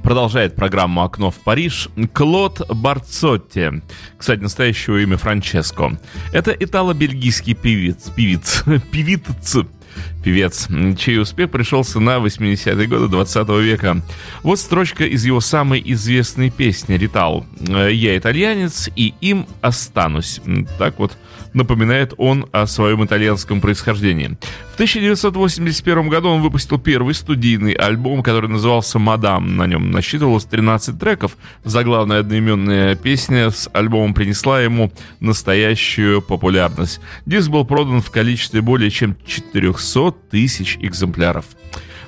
Продолжает 0.03 0.57
программу 0.57 1.03
«Окно 1.03 1.31
в 1.31 1.35
Париж» 1.35 1.87
Клод 2.11 2.61
Барцотти. 2.69 3.81
Кстати, 4.17 4.41
настоящее 4.41 5.03
имя 5.03 5.15
Франческо. 5.15 5.97
Это 6.33 6.51
итало-бельгийский 6.51 7.53
певец, 7.53 8.09
певец, 8.13 8.65
певиц, 8.91 9.55
певец, 10.23 10.67
чей 10.97 11.19
успех 11.19 11.51
пришелся 11.51 11.99
на 11.99 12.17
80-е 12.17 12.87
годы 12.87 13.07
20 13.07 13.49
века. 13.61 14.01
Вот 14.43 14.59
строчка 14.59 15.05
из 15.05 15.25
его 15.25 15.41
самой 15.41 15.81
известной 15.85 16.49
песни 16.49 16.95
«Ритал». 16.95 17.45
«Я 17.59 18.17
итальянец, 18.17 18.89
и 18.95 19.13
им 19.21 19.47
останусь». 19.61 20.41
Так 20.77 20.99
вот 20.99 21.17
напоминает 21.53 22.13
он 22.17 22.47
о 22.51 22.65
своем 22.65 23.03
итальянском 23.03 23.59
происхождении. 23.59 24.37
В 24.71 24.75
1981 24.75 26.07
году 26.07 26.29
он 26.29 26.41
выпустил 26.41 26.79
первый 26.79 27.13
студийный 27.13 27.73
альбом, 27.73 28.23
который 28.23 28.49
назывался 28.49 28.99
«Мадам». 28.99 29.57
На 29.57 29.67
нем 29.67 29.91
насчитывалось 29.91 30.45
13 30.45 30.97
треков. 30.97 31.37
Заглавная 31.65 32.21
одноименная 32.21 32.95
песня 32.95 33.49
с 33.51 33.69
альбомом 33.73 34.13
принесла 34.13 34.61
ему 34.61 34.91
настоящую 35.19 36.21
популярность. 36.21 37.01
Диск 37.25 37.49
был 37.49 37.65
продан 37.65 38.01
в 38.01 38.11
количестве 38.11 38.61
более 38.61 38.89
чем 38.89 39.17
400 39.25 40.10
тысяч 40.11 40.77
экземпляров. 40.81 41.45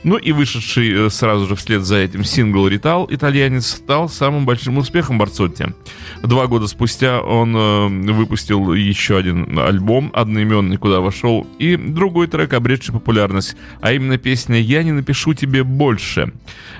Ну 0.03 0.17
и 0.17 0.33
вышедший 0.33 1.05
э, 1.05 1.09
сразу 1.09 1.47
же 1.47 1.55
вслед 1.55 1.83
за 1.83 1.95
этим 1.97 2.25
сингл 2.25 2.67
«Ритал» 2.67 3.07
итальянец 3.09 3.67
стал 3.67 4.09
самым 4.09 4.45
большим 4.45 4.77
успехом 4.77 5.17
Барцотти. 5.17 5.67
Два 6.21 6.47
года 6.47 6.67
спустя 6.67 7.21
он 7.21 7.55
э, 7.55 8.11
выпустил 8.11 8.73
еще 8.73 9.17
один 9.17 9.57
альбом 9.57 10.11
одноименный, 10.13 10.77
куда 10.77 10.99
вошел 10.99 11.47
и 11.57 11.77
другой 11.77 12.27
трек, 12.27 12.53
обретший 12.53 12.93
популярность, 12.93 13.55
а 13.79 13.93
именно 13.93 14.17
песня 14.17 14.59
«Я 14.59 14.83
не 14.83 14.91
напишу 14.91 15.33
тебе 15.33 15.63
больше». 15.63 16.33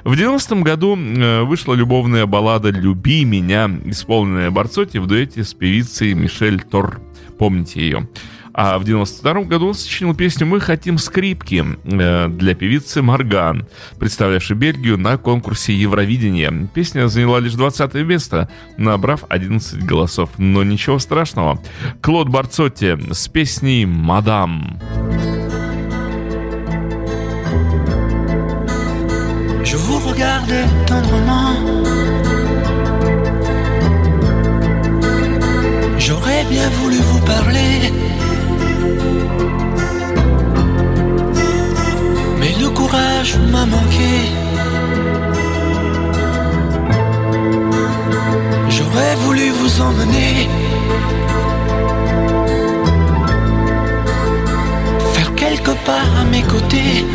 В 0.04 0.14
90-м 0.14 0.62
году 0.62 0.98
э, 0.98 1.44
вышла 1.44 1.76
любовная 1.76 2.26
баллада 2.26 2.72
«Люби 2.72 3.24
меня», 3.24 3.72
исполненная 3.86 4.52
Барцотти 4.52 4.98
в 4.98 5.08
дуэте 5.08 5.46
с 5.46 5.54
певицей 5.54 6.14
Мишель 6.14 6.62
Тор. 6.62 7.00
Помните 7.38 7.80
ее. 7.80 8.10
А 8.54 8.78
в 8.78 8.84
92 8.84 9.44
году 9.44 9.70
он 9.70 9.74
сочинил 9.74 10.14
песню 10.14 10.46
«Мы 10.46 10.60
хотим 10.60 11.00
скрипки» 11.00 11.66
э, 11.86 12.28
для 12.28 12.54
певицы 12.54 13.02
Марган, 13.02 13.66
представлявшей 13.98 14.56
Бельгию 14.56 14.98
на 14.98 15.18
конкурсе 15.18 15.74
Евровидения. 15.74 16.70
Песня 16.74 17.08
заняла 17.08 17.40
лишь 17.40 17.54
20 17.54 17.96
место, 17.96 18.50
набрав 18.78 19.24
11 19.28 19.84
голосов. 19.84 20.30
Но 20.38 20.64
ничего 20.64 21.00
страшного. 21.00 21.60
Клод 22.02 22.30
Барцотти 22.30 22.98
с 23.12 23.28
песней 23.28 23.86
«Мадам». 23.86 24.80
Je 29.66 29.78
vous 29.78 29.98
regardais 30.08 30.66
tendrement. 30.86 31.56
J'aurais 35.98 36.44
bien 36.50 36.70
voulu 36.82 36.98
vous 36.98 37.26
parler. 37.26 37.92
Courage 42.94 43.38
m'a 43.52 43.66
manqué. 43.66 44.14
J'aurais 48.70 49.16
voulu 49.26 49.50
vous 49.50 49.82
emmener. 49.82 50.50
Faire 55.14 55.36
quelques 55.36 55.76
pas 55.88 56.06
à 56.20 56.24
mes 56.32 56.44
côtés. 56.44 57.06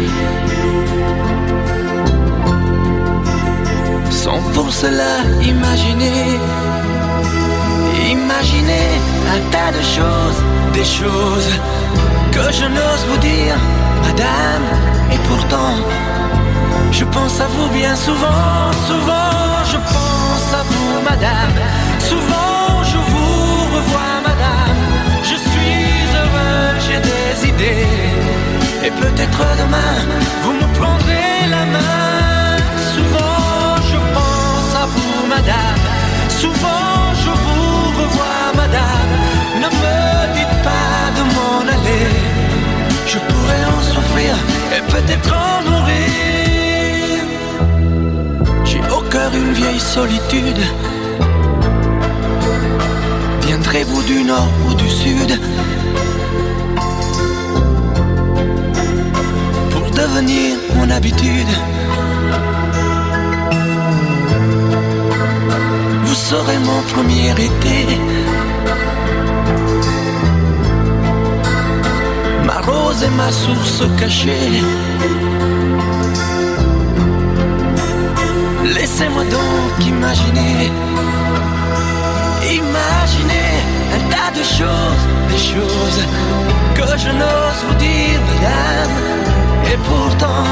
Sans 4.10 4.40
pour 4.54 4.72
cela 4.72 5.14
imaginer, 5.42 6.24
imaginer 8.10 8.86
un 9.34 9.40
tas 9.52 9.70
de 9.78 9.82
choses, 9.96 10.38
des 10.72 10.88
choses 10.98 11.50
que 12.32 12.52
je 12.58 12.66
n'ose 12.76 13.04
vous 13.08 13.18
dire, 13.18 13.56
madame. 14.08 14.66
Et 15.14 15.20
pourtant, 15.28 15.74
je 16.98 17.04
pense 17.04 17.40
à 17.40 17.48
vous 17.54 17.68
bien 17.80 17.94
souvent, 17.96 18.72
souvent, 18.88 19.34
je 19.72 19.78
pense 19.92 20.48
à 20.60 20.62
vous, 20.70 20.92
madame. 21.10 21.56
Souvent, 22.10 22.62
je 22.90 22.98
vous 23.10 23.46
revois, 23.76 24.16
madame. 24.28 24.80
Je 25.30 25.36
suis 25.48 25.86
heureux, 26.20 26.68
j'ai 26.84 27.00
des 27.10 27.34
idées. 27.52 27.88
Et 28.86 28.92
peut-être 29.02 29.42
demain, 29.62 29.94
vous 30.42 30.54
me 30.60 30.68
prendrez 30.78 31.32
la 31.54 31.64
main. 31.74 32.56
Souvent, 32.94 33.46
je 33.90 33.98
pense 34.16 34.70
à 34.82 34.86
vous, 34.94 35.16
madame. 35.34 35.84
Souvent, 36.42 36.94
je 37.24 37.32
vous 37.44 37.72
revois, 38.00 38.44
madame. 38.62 39.12
Ne 39.62 39.68
me 39.82 39.96
dites 40.36 40.56
pas 40.68 41.00
de 41.16 41.22
m'en 41.34 41.60
aller. 41.76 42.27
Je 43.10 43.18
pourrais 43.18 43.64
en 43.64 43.80
souffrir 43.82 44.36
et 44.76 44.82
peut-être 44.92 45.32
en 45.34 45.62
mourir. 45.70 47.24
J'ai 48.66 48.82
au 48.94 49.00
cœur 49.08 49.34
une 49.34 49.52
vieille 49.54 49.80
solitude. 49.80 50.60
Viendrez-vous 53.46 54.02
du 54.02 54.24
nord 54.24 54.50
ou 54.68 54.74
du 54.74 54.90
sud? 54.90 55.40
Pour 59.70 59.90
devenir 59.90 60.56
mon 60.76 60.90
habitude? 60.90 61.52
Vous 66.04 66.14
serez 66.14 66.58
mon 66.58 66.82
premier 66.92 67.30
été. 67.30 67.86
Ma 72.68 72.74
rose 72.74 73.02
et 73.02 73.10
ma 73.10 73.32
source 73.32 73.82
cachée. 73.98 74.62
Laissez-moi 78.74 79.24
donc 79.24 79.86
imaginer. 79.86 80.70
Imaginer 82.62 83.50
un 83.96 84.02
tas 84.10 84.30
de 84.38 84.44
choses, 84.56 85.04
des 85.30 85.42
choses 85.52 86.02
que 86.74 86.98
je 87.02 87.10
n'ose 87.20 87.60
vous 87.66 87.74
dire, 87.74 88.20
madame. 88.30 88.96
Et 89.72 89.78
pourtant, 89.88 90.44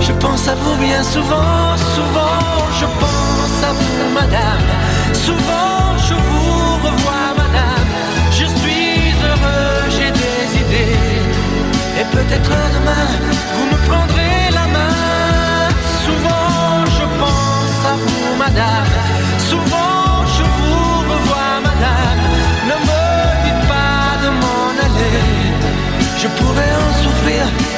je 0.00 0.12
pense 0.12 0.46
à 0.48 0.54
vous 0.54 0.76
bien 0.76 1.02
souvent, 1.02 1.76
souvent, 1.94 2.38
je 2.80 2.86
pense 3.02 3.56
à 3.70 3.72
vous, 3.72 4.14
madame. 4.14 4.66
Souvent, 5.12 5.96
je 6.08 6.14
vous 6.14 6.74
revois, 6.86 7.35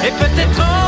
et 0.05 0.11
peut-être 0.13 0.88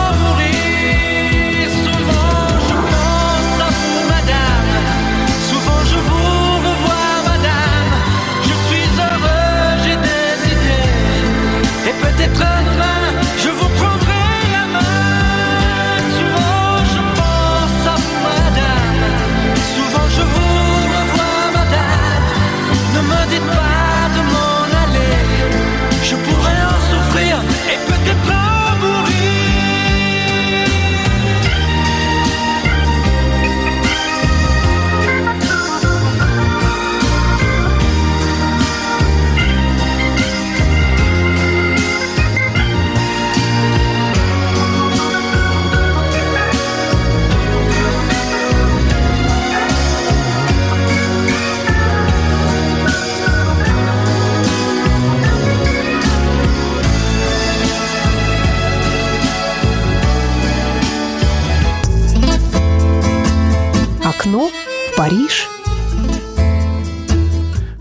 Париж, 65.11 65.49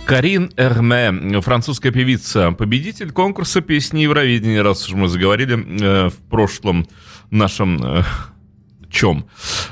Карин 0.08 0.52
Эрме, 0.58 1.42
французская 1.42 1.92
певица, 1.92 2.54
победитель 2.54 3.12
конкурса 3.12 3.62
песни 3.62 4.00
Евровидения, 4.00 4.64
раз 4.64 4.88
уж 4.88 4.96
мы 4.96 5.08
заговорили 5.10 5.54
э, 5.56 6.10
в 6.10 6.18
прошлом 6.28 6.88
нашем 7.30 7.80
э, 7.84 8.04
чем? 8.90 9.26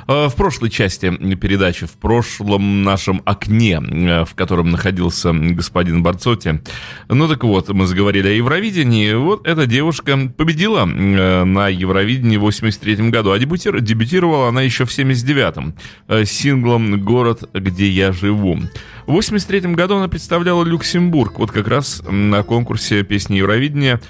Э, 0.07 0.27
В 0.27 0.35
прошлой 0.35 0.69
части 0.69 1.09
передачи, 1.35 1.85
в 1.85 1.93
прошлом 1.93 2.83
нашем 2.83 3.21
окне, 3.25 3.81
э, 3.81 4.25
в 4.25 4.35
котором 4.35 4.69
находился 4.69 5.31
господин 5.33 6.03
Барцотти. 6.03 6.61
Ну 7.09 7.27
так 7.27 7.43
вот, 7.43 7.69
мы 7.69 7.87
заговорили 7.87 8.27
о 8.27 8.31
Евровидении. 8.31 9.13
Вот 9.13 9.47
эта 9.47 9.65
девушка 9.65 10.17
победила 10.37 10.87
э, 10.87 11.43
на 11.43 11.67
Евровидении 11.69 12.37
в 12.37 12.41
83 12.41 13.09
году, 13.09 13.31
а 13.31 13.37
дебютир- 13.39 13.79
дебютировала 13.81 14.49
она 14.49 14.61
еще 14.61 14.85
в 14.85 14.89
79-м 14.89 15.73
э, 16.07 16.25
синглом 16.25 17.01
«Город, 17.03 17.49
где 17.53 17.89
я 17.89 18.11
живу». 18.11 18.59
В 19.05 19.11
83 19.13 19.61
году 19.73 19.95
она 19.97 20.07
представляла 20.09 20.63
Люксембург, 20.65 21.39
вот 21.39 21.51
как 21.51 21.67
раз 21.67 22.03
на 22.09 22.43
конкурсе 22.43 23.03
песни 23.03 23.35
Евровидения 23.37 24.01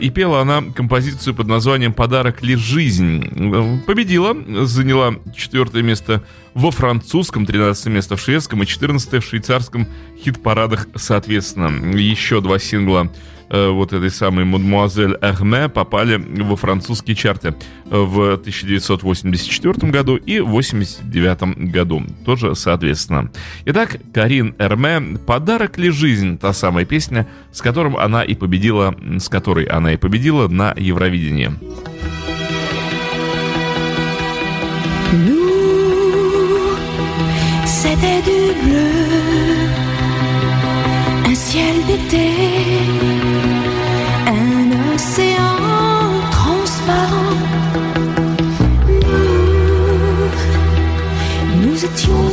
И 0.00 0.10
пела 0.10 0.42
она 0.42 0.62
композицию 0.74 1.34
под 1.34 1.46
названием 1.46 1.94
«Подарок 1.94 2.42
ли 2.42 2.54
жизнь». 2.54 3.24
Э, 3.54 3.78
Победила, 3.86 4.36
заняла 4.66 5.14
четвертое 5.34 5.82
место 5.82 6.22
во 6.52 6.70
французском, 6.70 7.46
13 7.46 7.86
место 7.86 8.16
в 8.16 8.20
шведском 8.20 8.62
и 8.62 8.66
14 8.66 9.24
в 9.24 9.26
швейцарском 9.26 9.88
хит-парадах 10.22 10.86
соответственно. 10.96 11.96
Еще 11.96 12.42
два 12.42 12.58
сингла 12.58 13.04
э, 13.06 13.39
вот 13.50 13.92
этой 13.92 14.10
самой 14.10 14.44
«Мадемуазель 14.44 15.16
Эрме» 15.20 15.68
попали 15.68 16.16
во 16.16 16.56
французские 16.56 17.16
чарты 17.16 17.54
в 17.84 18.34
1984 18.34 19.90
году 19.90 20.16
и 20.16 20.38
1989 20.38 21.70
году. 21.72 22.02
Тоже 22.24 22.54
соответственно. 22.54 23.30
Итак, 23.66 23.96
Карин 24.14 24.54
Эрме 24.58 25.18
«Подарок 25.18 25.78
ли 25.78 25.90
жизнь?» 25.90 26.38
Та 26.38 26.52
самая 26.52 26.84
песня, 26.84 27.26
с 27.52 27.60
которым 27.60 27.96
она 27.96 28.22
и 28.22 28.34
победила, 28.34 28.94
с 29.18 29.28
которой 29.28 29.64
она 29.64 29.92
и 29.94 29.96
победила 29.96 30.48
на 30.48 30.72
Евровидении. 30.76 31.50
Nous, 35.12 36.76
c'était 37.66 38.22
du 38.22 38.54
bleu, 38.62 39.19
ciel 41.50 41.84
d'été, 41.88 42.28
un 44.40 44.94
océan 44.94 45.56
transparent. 46.30 47.38
Nous, 51.56 51.66
nous 51.66 51.84
étions 51.88 52.29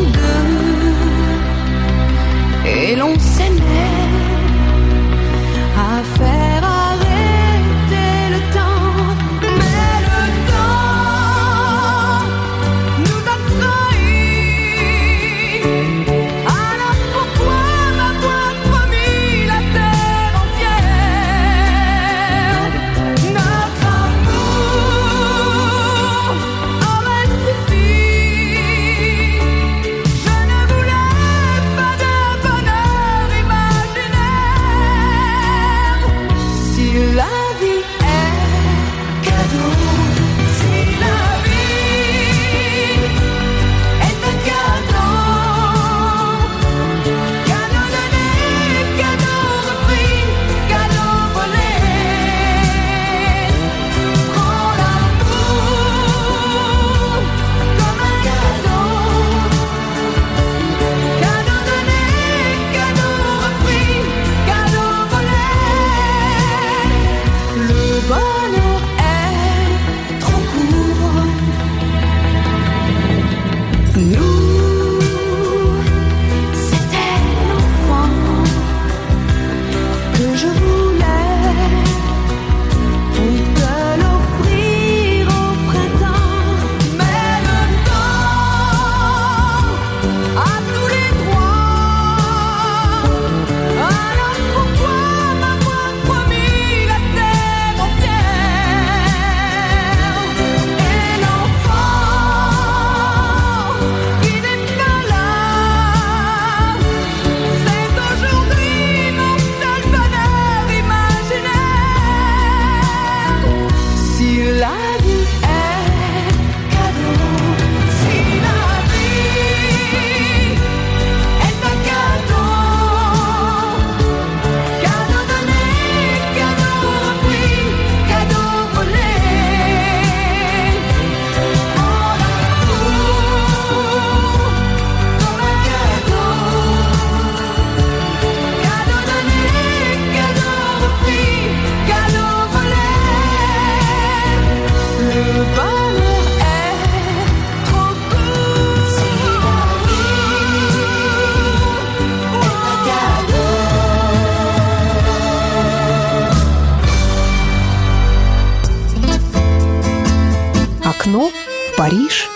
Париж. 161.88 162.28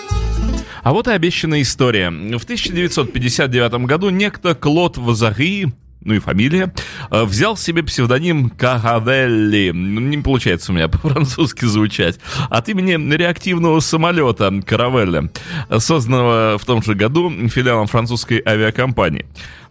А 0.81 0.93
вот 0.93 1.09
и 1.09 1.11
обещанная 1.11 1.61
история. 1.61 2.09
В 2.09 2.43
1959 2.43 3.85
году 3.85 4.09
некто 4.09 4.55
Клод 4.55 4.97
Вазари, 4.97 5.73
ну 5.99 6.13
и 6.13 6.19
фамилия, 6.19 6.73
э, 7.09 7.23
взял 7.25 7.57
себе 7.57 7.83
псевдоним 7.83 8.49
Кагавелли. 8.49 9.71
Не 9.73 10.19
получается 10.19 10.71
у 10.71 10.75
меня 10.75 10.87
по-французски 10.87 11.65
звучать. 11.65 12.17
От 12.49 12.69
имени 12.69 13.13
реактивного 13.13 13.81
самолета 13.81 14.53
Каравелли, 14.65 15.29
созданного 15.79 16.57
в 16.57 16.63
том 16.63 16.81
же 16.81 16.95
году 16.95 17.29
филиалом 17.49 17.87
французской 17.87 18.41
авиакомпании. 18.45 19.25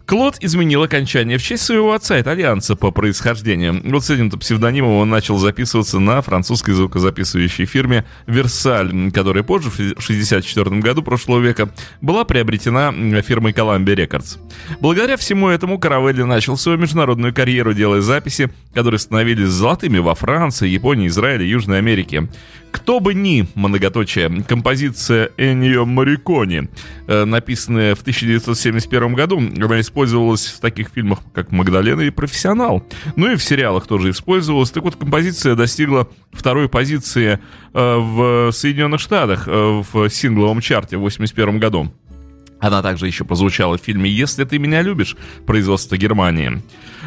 Клод 0.05 0.37
изменил 0.41 0.83
окончание 0.83 1.37
в 1.37 1.43
честь 1.43 1.63
своего 1.63 1.93
отца, 1.93 2.19
итальянца 2.19 2.75
по 2.75 2.91
происхождению. 2.91 3.81
Вот 3.83 4.03
с 4.03 4.09
этим-то 4.09 4.37
псевдонимом 4.37 4.93
он 4.93 5.09
начал 5.09 5.37
записываться 5.37 5.99
на 5.99 6.21
французской 6.21 6.73
звукозаписывающей 6.73 7.65
фирме 7.65 8.05
«Версаль», 8.27 9.11
которая 9.11 9.43
позже, 9.43 9.69
в 9.69 9.73
1964 9.75 10.79
году 10.79 11.01
прошлого 11.01 11.39
века, 11.39 11.69
была 12.01 12.23
приобретена 12.25 12.91
фирмой 13.21 13.51
Columbia 13.51 13.95
Records. 13.95 14.37
Благодаря 14.79 15.17
всему 15.17 15.49
этому 15.49 15.79
Каравелли 15.79 16.23
начал 16.23 16.57
свою 16.57 16.77
международную 16.77 17.33
карьеру, 17.33 17.73
делая 17.73 18.01
записи, 18.01 18.49
которые 18.73 18.99
становились 18.99 19.47
золотыми 19.47 19.99
во 19.99 20.15
Франции, 20.15 20.67
Японии, 20.67 21.07
Израиле, 21.07 21.49
Южной 21.49 21.77
Америке. 21.77 22.27
«Кто 22.71 22.99
бы 22.99 23.13
ни», 23.13 23.47
многоточие, 23.55 24.43
композиция 24.47 25.31
Эннио 25.37 25.85
Марикони, 25.85 26.69
э, 27.07 27.25
написанная 27.25 27.95
в 27.95 28.01
1971 28.01 29.13
году, 29.13 29.39
она 29.39 29.81
использовалась 29.91 30.47
в 30.47 30.61
таких 30.61 30.89
фильмах, 30.89 31.19
как 31.33 31.51
«Магдалена» 31.51 32.01
и 32.01 32.09
«Профессионал». 32.09 32.83
Ну 33.17 33.29
и 33.29 33.35
в 33.35 33.43
сериалах 33.43 33.87
тоже 33.87 34.11
использовалась. 34.11 34.71
Так 34.71 34.83
вот, 34.83 34.95
композиция 34.95 35.55
достигла 35.55 36.07
второй 36.31 36.69
позиции 36.69 37.39
э, 37.73 37.95
в 37.97 38.51
Соединенных 38.53 39.01
Штатах 39.01 39.47
э, 39.47 39.83
в 39.91 40.09
сингловом 40.09 40.61
чарте 40.61 40.95
в 40.95 41.01
1981 41.01 41.59
году. 41.59 41.91
Она 42.61 42.81
также 42.81 43.07
еще 43.07 43.25
прозвучала 43.25 43.77
в 43.77 43.81
фильме 43.81 44.09
«Если 44.09 44.45
ты 44.45 44.59
меня 44.59 44.81
любишь» 44.81 45.17
производства 45.45 45.97
Германии. 45.97 46.61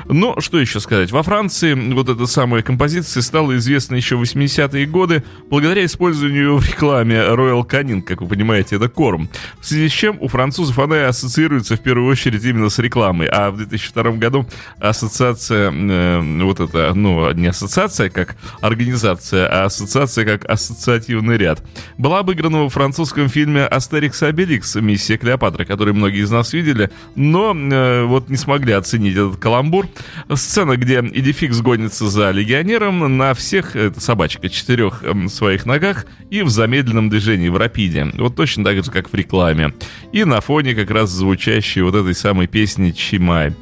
Но 0.07 0.41
что 0.41 0.59
еще 0.59 0.81
сказать? 0.81 1.11
Во 1.11 1.23
Франции 1.23 1.75
вот 1.93 2.09
эта 2.09 2.27
самая 2.27 2.63
композиция 2.63 3.23
стала 3.23 3.57
известна 3.57 3.95
еще 3.97 4.17
в 4.17 4.23
80-е 4.23 4.87
годы 4.87 5.25
благодаря 5.51 5.85
использованию 5.85 6.59
в 6.59 6.67
рекламе 6.67 7.17
Royal 7.17 7.67
Canin, 7.69 8.03
как 8.03 8.21
вы 8.21 8.29
понимаете, 8.29 8.77
это 8.77 8.89
корм. 8.89 9.29
В 9.61 9.67
связи 9.67 9.89
с 9.89 9.93
чем 9.93 10.19
у 10.21 10.29
французов 10.29 10.79
она 10.79 11.09
ассоциируется 11.09 11.77
в 11.77 11.81
первую 11.81 12.11
очередь 12.11 12.45
именно 12.45 12.69
с 12.69 12.79
рекламой. 12.79 13.29
А 13.29 13.51
в 13.51 13.57
2002 13.57 14.13
году 14.13 14.47
ассоциация, 14.79 15.73
э, 15.73 16.43
вот 16.43 16.61
это, 16.61 16.93
ну, 16.95 17.33
не 17.33 17.49
ассоциация 17.49 18.11
как 18.11 18.37
организация, 18.61 19.49
а 19.49 19.65
ассоциация 19.65 20.25
как 20.25 20.49
ассоциативный 20.49 21.37
ряд, 21.37 21.63
была 21.99 22.21
обыграна 22.21 22.63
во 22.63 22.69
французском 22.69 23.29
фильме 23.29 23.65
«Астерикс 23.65 24.23
Обеликс. 24.23 24.75
Миссия 24.77 25.17
Клеопатра», 25.17 25.65
который 25.65 25.95
многие 25.95 26.23
из 26.23 26.31
нас 26.31 26.53
видели, 26.53 26.91
но 27.15 27.55
э, 27.55 28.05
вот 28.05 28.29
не 28.29 28.37
смогли 28.37 28.73
оценить 28.73 29.17
этот 29.17 29.37
каламбур. 29.37 29.89
Сцена, 30.35 30.77
где 30.77 31.01
Идификс 31.01 31.61
гонится 31.61 32.09
за 32.09 32.31
легионером 32.31 33.17
на 33.17 33.35
всех, 33.35 33.77
это 33.77 34.01
собачка, 34.01 34.49
четырех 34.49 35.03
эм, 35.03 35.29
своих 35.29 35.67
ногах 35.67 36.07
и 36.31 36.43
в 36.43 36.49
замедленном 36.49 37.11
движении, 37.11 37.49
в 37.49 37.57
рапиде. 37.57 38.11
Вот 38.15 38.37
точно 38.37 38.65
так 38.65 38.85
же, 38.85 38.91
как 38.91 39.11
в 39.11 39.15
рекламе. 39.15 39.75
И 40.13 40.25
на 40.25 40.41
фоне 40.41 40.75
как 40.75 40.91
раз 40.91 41.11
звучащей 41.11 41.83
вот 41.83 41.95
этой 41.95 42.15
самой 42.15 42.47
песни 42.47 42.91
Чимай. 42.91 43.53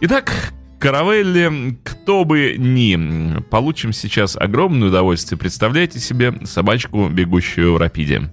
Итак, 0.00 0.52
Каравелли, 0.78 1.78
кто 1.82 2.24
бы 2.24 2.56
ни, 2.58 3.40
получим 3.50 3.92
сейчас 3.92 4.36
огромное 4.36 4.88
удовольствие. 4.88 5.38
Представляете 5.38 5.98
себе 5.98 6.34
собачку, 6.44 7.08
бегущую 7.08 7.74
в 7.74 7.78
рапиде. 7.78 8.30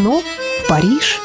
Окно 0.00 0.22
в 0.22 0.66
Париж. 0.66 1.20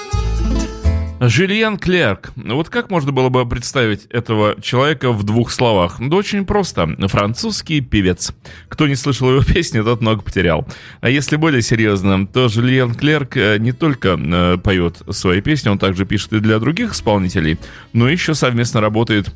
Жюльен 1.21 1.77
Клерк. 1.77 2.33
Вот 2.35 2.67
как 2.67 2.89
можно 2.89 3.13
было 3.13 3.29
бы 3.29 3.47
представить 3.47 4.05
этого 4.07 4.61
человека 4.61 5.13
в 5.13 5.23
двух 5.23 5.51
словах? 5.51 5.95
Да 5.99 6.17
очень 6.17 6.45
просто. 6.45 6.85
Французский 7.07 7.79
певец. 7.79 8.33
Кто 8.67 8.89
не 8.89 8.95
слышал 8.95 9.29
его 9.29 9.41
песни, 9.53 9.79
тот 9.79 10.01
много 10.01 10.23
потерял. 10.23 10.67
А 10.99 11.09
если 11.09 11.37
более 11.37 11.61
серьезно, 11.61 12.27
то 12.27 12.49
Жюльен 12.49 12.95
Клерк 12.95 13.37
э, 13.37 13.59
не 13.59 13.71
только 13.71 14.19
э, 14.19 14.57
поет 14.57 15.03
свои 15.09 15.39
песни, 15.39 15.69
он 15.69 15.79
также 15.79 16.05
пишет 16.05 16.33
и 16.33 16.39
для 16.41 16.59
других 16.59 16.91
исполнителей, 16.91 17.57
но 17.93 18.09
еще 18.09 18.33
совместно 18.33 18.81
работает 18.81 19.33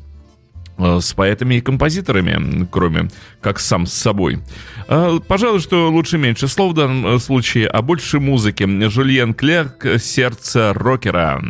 с 1.00 1.12
поэтами 1.12 1.56
и 1.56 1.60
композиторами, 1.60 2.66
кроме 2.70 3.10
как 3.40 3.58
сам 3.60 3.86
с 3.86 3.92
собой. 3.92 4.38
Э, 4.88 5.18
Пожалуй, 5.26 5.60
что 5.60 5.90
лучше 5.90 6.18
меньше 6.18 6.48
слов 6.48 6.72
в 6.72 6.76
данном 6.76 7.16
э, 7.16 7.18
случае, 7.18 7.66
а 7.66 7.82
больше 7.82 8.20
музыки. 8.20 8.66
Жюльен 8.88 9.34
Клерк 9.34 9.86
«Сердце 9.98 10.72
рокера». 10.74 11.42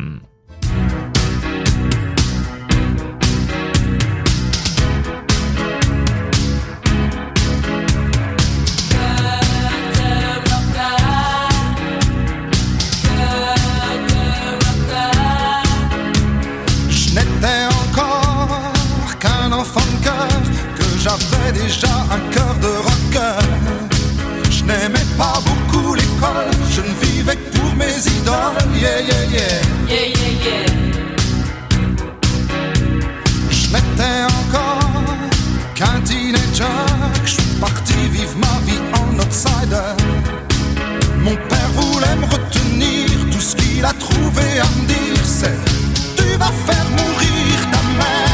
Yeah, 28.26 29.00
yeah, 29.00 29.24
yeah. 29.32 29.62
Je 33.50 33.66
n'étais 33.72 34.22
encore 34.40 34.92
qu'un 35.74 36.00
teenager, 36.02 36.64
je 37.24 37.30
suis 37.30 37.54
parti 37.60 37.94
vivre 38.10 38.36
ma 38.36 38.60
vie 38.66 38.80
en 38.94 39.18
outsider. 39.18 39.94
Mon 41.18 41.36
père 41.36 41.70
voulait 41.74 42.16
me 42.16 42.26
retenir, 42.26 43.06
tout 43.32 43.40
ce 43.40 43.56
qu'il 43.56 43.84
a 43.84 43.92
trouvé 43.92 44.60
à 44.60 44.68
me 44.76 44.86
dire 44.86 45.24
c'est 45.24 45.58
Tu 46.16 46.36
vas 46.38 46.52
faire 46.66 46.88
mourir 46.90 47.70
ta 47.72 47.82
mère 47.98 48.29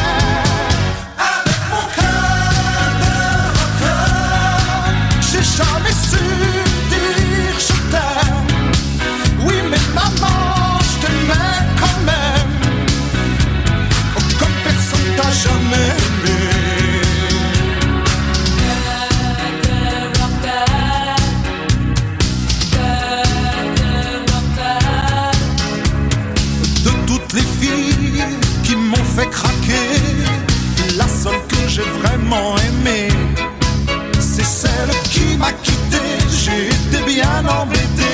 fait 29.17 29.29
craquer, 29.29 29.89
la 30.95 31.07
seule 31.07 31.41
que 31.47 31.67
j'ai 31.67 31.89
vraiment 32.01 32.55
aimée, 32.67 33.07
c'est 34.19 34.45
celle 34.45 34.93
qui 35.09 35.35
m'a 35.37 35.51
quitté. 35.53 36.03
J'ai 36.29 36.67
été 36.67 37.03
bien 37.05 37.43
embêté. 37.59 38.11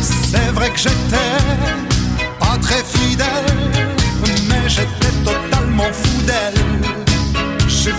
C'est 0.00 0.50
vrai 0.54 0.70
que 0.70 0.78
j'étais 0.78 1.36
pas 2.40 2.56
très 2.62 2.82
fidèle, 2.84 3.58
mais 4.48 4.66
j'étais 4.66 5.14
totalement 5.24 5.92
fou 5.92 6.22
d'elle. 6.22 6.64
J'ai 7.68 7.92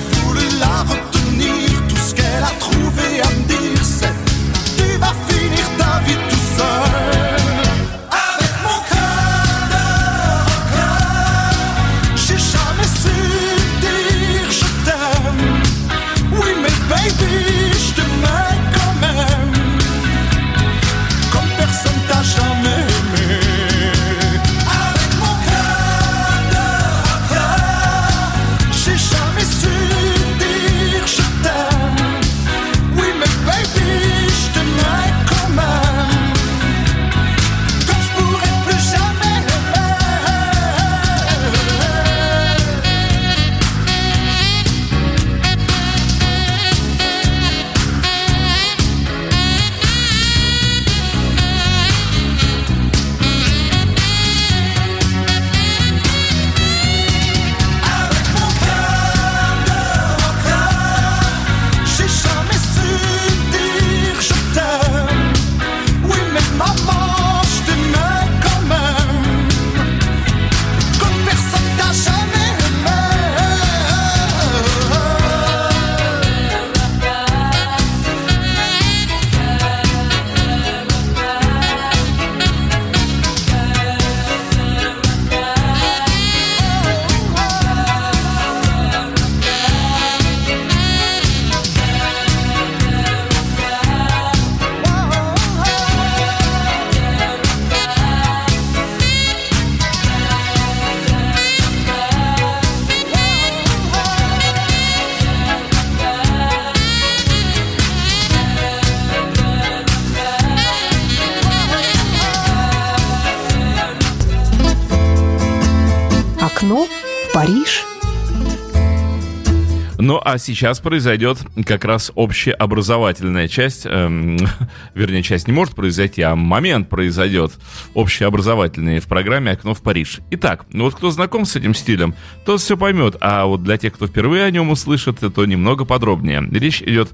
А 120.24 120.38
сейчас 120.38 120.80
произойдет 120.80 121.40
как 121.66 121.86
раз 121.86 122.12
общеобразовательная 122.16 123.48
часть, 123.48 123.86
эм, 123.86 124.38
вернее, 124.94 125.24
часть 125.24 125.48
не 125.48 125.54
может 125.54 125.76
произойти, 125.76 126.22
а 126.22 126.36
момент 126.36 126.90
произойдет 126.90 127.54
общеобразовательный 127.94 129.00
в 129.00 129.06
программе 129.06 129.52
«Окно 129.52 129.74
в 129.74 129.82
Париж». 129.82 130.20
Итак, 130.32 130.66
ну 130.72 130.86
вот 130.86 130.96
кто 130.96 131.12
знаком 131.12 131.46
с 131.46 131.56
этим 131.56 131.74
стилем, 131.74 132.16
тот 132.46 132.62
все 132.62 132.78
поймет, 132.78 133.16
а 133.22 133.46
вот 133.46 133.64
для 133.64 133.78
тех, 133.78 133.94
кто 133.94 134.08
впервые 134.08 134.44
о 134.44 134.52
нем 134.52 134.70
услышит, 134.70 135.20
то 135.20 135.46
немного 135.46 135.86
подробнее. 135.86 136.48
Речь 136.52 136.82
идет 136.82 137.10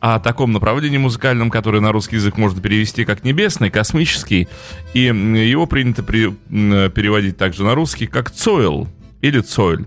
о 0.00 0.20
таком 0.20 0.52
направлении 0.52 0.98
музыкальном, 0.98 1.50
которое 1.50 1.80
на 1.80 1.92
русский 1.92 2.16
язык 2.16 2.36
можно 2.36 2.60
перевести 2.60 3.04
как 3.04 3.24
небесный, 3.24 3.70
космический, 3.70 4.48
и 4.94 5.00
его 5.00 5.66
принято 5.66 6.02
при- 6.02 6.30
переводить 6.50 7.36
также 7.36 7.64
на 7.64 7.74
русский 7.74 8.06
как 8.06 8.30
«цойл» 8.30 8.88
или 9.20 9.40
«цойль». 9.40 9.86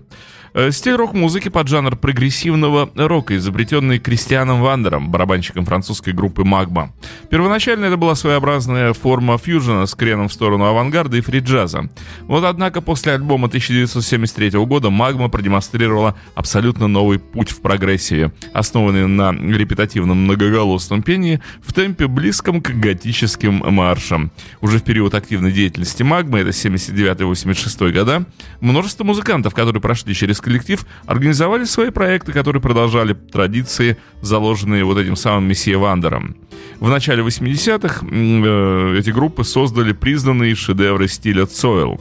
Э, 0.54 0.70
Стиль 0.70 0.96
рок-музыки 0.96 1.48
под 1.48 1.68
жанр 1.68 1.96
прогрессивного 1.96 2.90
рока, 2.94 3.36
изобретенный 3.36 3.98
Кристианом 3.98 4.60
Вандером, 4.60 5.10
барабанщиком 5.10 5.64
французской 5.64 6.12
группы 6.12 6.44
«Магма». 6.44 6.92
Первоначально 7.30 7.86
это 7.86 7.96
была 7.96 8.14
своеобразная 8.14 8.92
форма 8.92 9.38
фьюжена 9.38 9.86
с 9.86 9.94
креном 9.94 10.28
в 10.28 10.32
сторону 10.32 10.66
авангарда 10.66 11.16
и 11.16 11.22
фри-джаза. 11.22 11.88
Вот 12.22 12.44
однако 12.44 12.82
после 12.82 13.14
альбома 13.14 13.46
1973 13.46 14.50
года 14.66 14.90
«Магма» 14.90 15.30
продемонстрировала 15.30 16.16
абсолютно 16.34 16.86
новый 16.86 17.18
путь 17.18 17.50
в 17.50 17.62
прогрессиве, 17.62 18.32
основанный 18.52 19.06
на 19.06 19.32
репетативном 19.32 20.24
многоголосном 20.24 21.02
пении 21.02 21.40
в 21.62 21.72
темпе 21.72 22.08
близком 22.08 22.60
к 22.60 22.68
готическим 22.68 23.62
маршам. 23.72 24.30
Уже 24.60 24.78
в 24.78 24.82
период 24.82 25.14
активной 25.14 25.52
деятельности 25.52 26.02
«Магмы», 26.02 26.40
это 26.40 26.50
79-86 26.50 27.90
года, 27.90 28.26
множество 28.60 29.04
музыкантов, 29.04 29.54
которые 29.54 29.80
прошли 29.80 30.14
через 30.14 30.41
коллектив, 30.42 30.84
организовали 31.06 31.64
свои 31.64 31.90
проекты, 31.90 32.32
которые 32.32 32.60
продолжали 32.60 33.14
традиции, 33.14 33.96
заложенные 34.20 34.84
вот 34.84 34.98
этим 34.98 35.16
самым 35.16 35.48
месье 35.48 35.78
Вандером. 35.78 36.36
В 36.80 36.88
начале 36.88 37.22
80-х 37.22 38.04
э, 38.04 38.98
эти 38.98 39.10
группы 39.10 39.44
создали 39.44 39.92
признанные 39.92 40.54
шедевры 40.54 41.08
стиля 41.08 41.46
Цойл. 41.46 42.00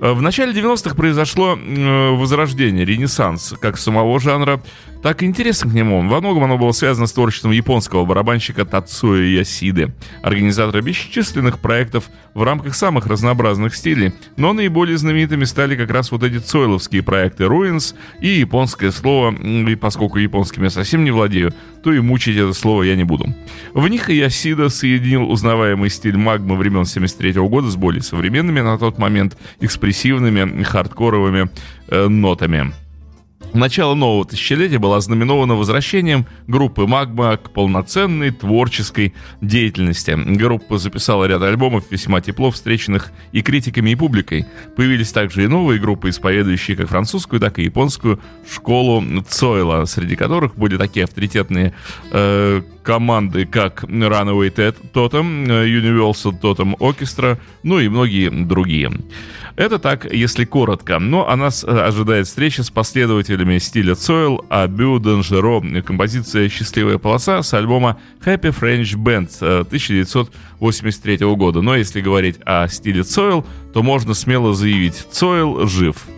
Э, 0.00 0.12
В 0.12 0.22
начале 0.22 0.52
90-х 0.52 0.94
произошло 0.94 1.56
э, 1.56 2.10
возрождение, 2.10 2.84
ренессанс 2.84 3.54
как 3.60 3.76
самого 3.78 4.18
жанра, 4.18 4.62
так 5.02 5.22
и 5.22 5.26
интерес 5.26 5.60
к 5.60 5.66
нему. 5.66 6.06
Во 6.08 6.20
многом 6.20 6.44
оно 6.44 6.58
было 6.58 6.72
связано 6.72 7.06
с 7.06 7.12
творчеством 7.12 7.52
японского 7.52 8.04
барабанщика 8.04 8.64
Тацуя 8.64 9.22
Ясиды, 9.22 9.92
организатора 10.22 10.82
бесчисленных 10.82 11.58
проектов 11.58 12.10
в 12.34 12.42
рамках 12.42 12.74
самых 12.74 13.06
разнообразных 13.06 13.74
стилей. 13.74 14.12
Но 14.36 14.52
наиболее 14.52 14.98
знаменитыми 14.98 15.44
стали 15.44 15.76
как 15.76 15.90
раз 15.90 16.10
вот 16.12 16.22
эти 16.22 16.38
цойловские 16.38 17.02
проекты 17.02 17.44
Ruins 17.44 17.94
и 18.20 18.28
японское 18.28 18.90
слово, 18.90 19.34
и 19.34 19.74
поскольку 19.74 20.18
японским 20.18 20.64
я 20.64 20.70
совсем 20.70 21.04
не 21.04 21.10
владею, 21.10 21.54
то 21.82 21.92
и 21.92 22.00
мучить 22.00 22.36
это 22.36 22.52
слово 22.52 22.82
я 22.82 22.94
не 22.94 23.04
буду. 23.04 23.34
В 23.72 23.88
них 23.88 24.10
Ясида 24.10 24.68
соединил 24.68 25.30
узнаваемый 25.30 25.88
стиль 25.88 26.16
магмы 26.16 26.56
времен 26.56 26.84
73 26.84 27.32
года 27.32 27.70
с 27.70 27.76
более 27.76 28.02
современными 28.02 28.60
на 28.60 28.78
тот 28.78 28.98
момент 28.98 29.36
экспрессивными 29.90 30.62
хардкоровыми 30.62 31.50
э, 31.88 32.08
нотами. 32.08 32.72
Начало 33.52 33.94
нового 33.94 34.24
тысячелетия 34.24 34.78
было 34.78 34.96
ознаменовано 34.96 35.56
возвращением 35.56 36.26
группы 36.46 36.86
«Магма» 36.86 37.36
к 37.36 37.50
полноценной 37.50 38.30
творческой 38.30 39.12
деятельности. 39.40 40.16
Группа 40.16 40.78
записала 40.78 41.24
ряд 41.24 41.42
альбомов, 41.42 41.84
весьма 41.90 42.20
тепло 42.20 42.52
встреченных 42.52 43.10
и 43.32 43.42
критиками, 43.42 43.90
и 43.90 43.96
публикой. 43.96 44.46
Появились 44.76 45.10
также 45.10 45.44
и 45.44 45.48
новые 45.48 45.80
группы, 45.80 46.10
исповедующие 46.10 46.76
как 46.76 46.90
французскую, 46.90 47.40
так 47.40 47.58
и 47.58 47.64
японскую 47.64 48.20
школу 48.48 49.02
Цойла, 49.28 49.84
среди 49.86 50.14
которых 50.14 50.54
были 50.54 50.76
такие 50.76 51.04
авторитетные 51.04 51.74
э, 52.12 52.62
команды, 52.90 53.46
как 53.46 53.84
Runaway 53.84 54.50
Totem, 54.92 55.46
э, 55.48 55.68
Universal 55.68 56.40
Totem 56.40 56.76
Orchestra, 56.78 57.38
ну 57.62 57.78
и 57.78 57.88
многие 57.88 58.30
другие. 58.30 58.90
Это 59.54 59.78
так, 59.78 60.12
если 60.12 60.44
коротко. 60.44 60.98
Но 60.98 61.28
о 61.28 61.36
нас 61.36 61.62
э, 61.62 61.68
ожидает 61.68 62.26
встреча 62.26 62.64
с 62.64 62.70
последователями 62.70 63.58
стиля 63.58 63.94
Сойл, 63.94 64.44
Абю 64.48 64.98
Данжеро, 64.98 65.60
композиция 65.82 66.48
«Счастливая 66.48 66.98
полоса» 66.98 67.44
с 67.44 67.54
альбома 67.54 67.96
Happy 68.24 68.52
French 68.52 68.96
Band 68.96 69.30
э, 69.40 69.60
1983 69.60 71.18
года. 71.36 71.60
Но 71.62 71.76
если 71.76 72.00
говорить 72.00 72.40
о 72.44 72.66
стиле 72.66 73.04
Сойл, 73.04 73.46
то 73.72 73.84
можно 73.84 74.14
смело 74.14 74.52
заявить 74.52 75.06
«Сойл 75.12 75.64
жив». 75.68 76.08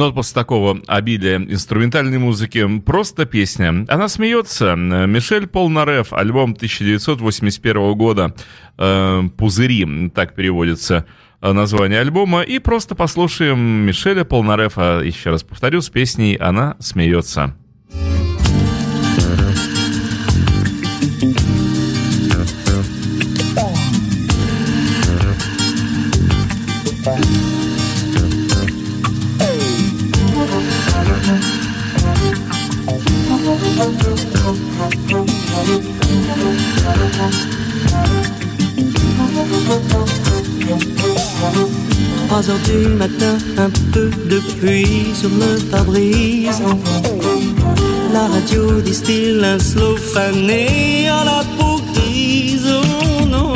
Но 0.00 0.10
после 0.14 0.32
такого 0.32 0.80
обилия 0.86 1.36
инструментальной 1.36 2.16
музыки 2.16 2.66
просто 2.86 3.26
песня. 3.26 3.84
Она 3.86 4.08
смеется. 4.08 4.74
Мишель 4.74 5.46
Полнареф, 5.46 6.14
альбом 6.14 6.52
1981 6.52 7.92
года 7.98 8.34
э, 8.78 9.22
«Пузыри», 9.36 10.08
так 10.08 10.34
переводится 10.34 11.04
э, 11.42 11.52
название 11.52 12.00
альбома. 12.00 12.40
И 12.40 12.58
просто 12.60 12.94
послушаем 12.94 13.58
Мишеля 13.58 14.24
Полнарефа, 14.24 15.02
еще 15.04 15.32
раз 15.32 15.42
повторю, 15.42 15.82
с 15.82 15.90
песней 15.90 16.34
«Она 16.36 16.76
смеется». 16.78 17.54
Trois 42.28 42.50
heures 42.50 42.58
du 42.66 42.88
matin, 42.88 43.38
un 43.56 43.70
peu 43.92 44.10
de 44.28 44.38
pluie 44.58 45.14
sur 45.14 45.30
le 45.30 45.58
pare-brise. 45.70 46.60
La 48.12 48.26
radio 48.28 48.82
distille 48.82 49.42
un 49.42 49.58
slow 49.58 49.96
fané 49.96 51.08
à 51.08 51.24
la 51.24 51.42
peau. 51.56 51.70
Oh 52.72 53.24
non, 53.24 53.54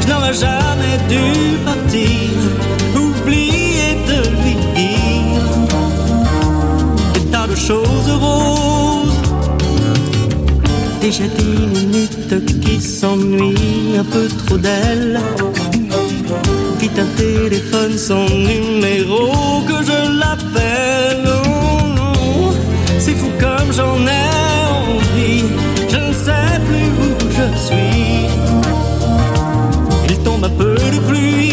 je 0.00 0.08
n'aurais 0.08 0.34
jamais 0.34 0.98
dû 1.08 1.56
partir. 1.64 2.34
Oublier 2.96 3.94
de 4.08 4.20
dire 4.44 5.42
des 7.14 7.24
tas 7.30 7.46
de 7.46 7.54
choses 7.54 8.10
roses. 8.20 8.57
Dix 11.10 11.22
minutes 11.22 12.60
qui 12.60 12.78
s'ennuie 12.82 13.96
un 13.98 14.04
peu 14.04 14.28
trop 14.28 14.58
d'elle. 14.58 15.18
Vite 16.78 16.98
un 16.98 17.06
téléphone, 17.16 17.96
son 17.96 18.26
numéro, 18.26 19.62
que 19.66 19.82
je 19.86 20.18
l'appelle. 20.20 21.30
C'est 22.98 23.14
fou 23.14 23.30
comme 23.40 23.72
j'en 23.72 23.96
ai 24.06 24.28
envie. 24.68 25.44
Je 25.88 25.96
ne 25.96 26.12
sais 26.12 26.60
plus 26.66 26.90
où 27.00 27.16
je 27.30 27.46
suis. 27.58 28.26
Il 30.10 30.18
tombe 30.18 30.44
un 30.44 30.50
peu 30.50 30.74
de 30.74 30.98
pluie. 31.08 31.47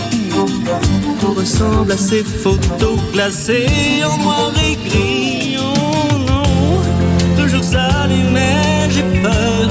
Tout 1.21 1.35
ressemble 1.35 1.93
à 1.93 1.97
ces 1.97 2.23
photos 2.25 2.99
classées 3.13 3.67
en 4.05 4.23
noir 4.23 4.53
et 4.59 4.77
gris. 4.89 5.57
Oh 5.59 6.17
non, 6.19 7.43
toujours 7.43 7.65
s'allumer, 7.65 8.91
j'ai 8.91 9.03
peur 9.23 9.69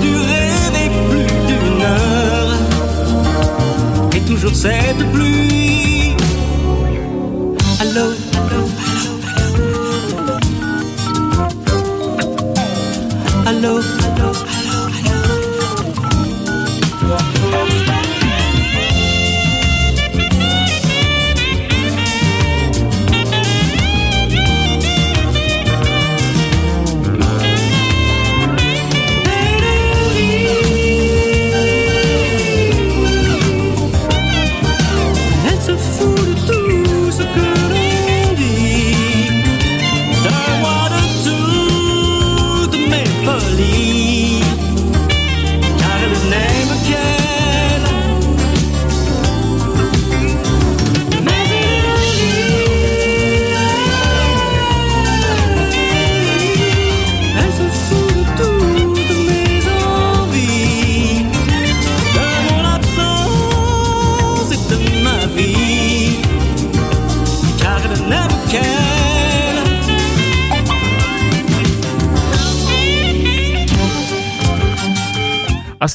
du 0.00 0.16
rêver 0.16 0.90
plus 1.10 1.26
d'une 1.46 1.82
heure. 1.82 2.54
Et 4.14 4.20
toujours 4.20 4.54
cette 4.54 5.04
pluie. 5.12 5.55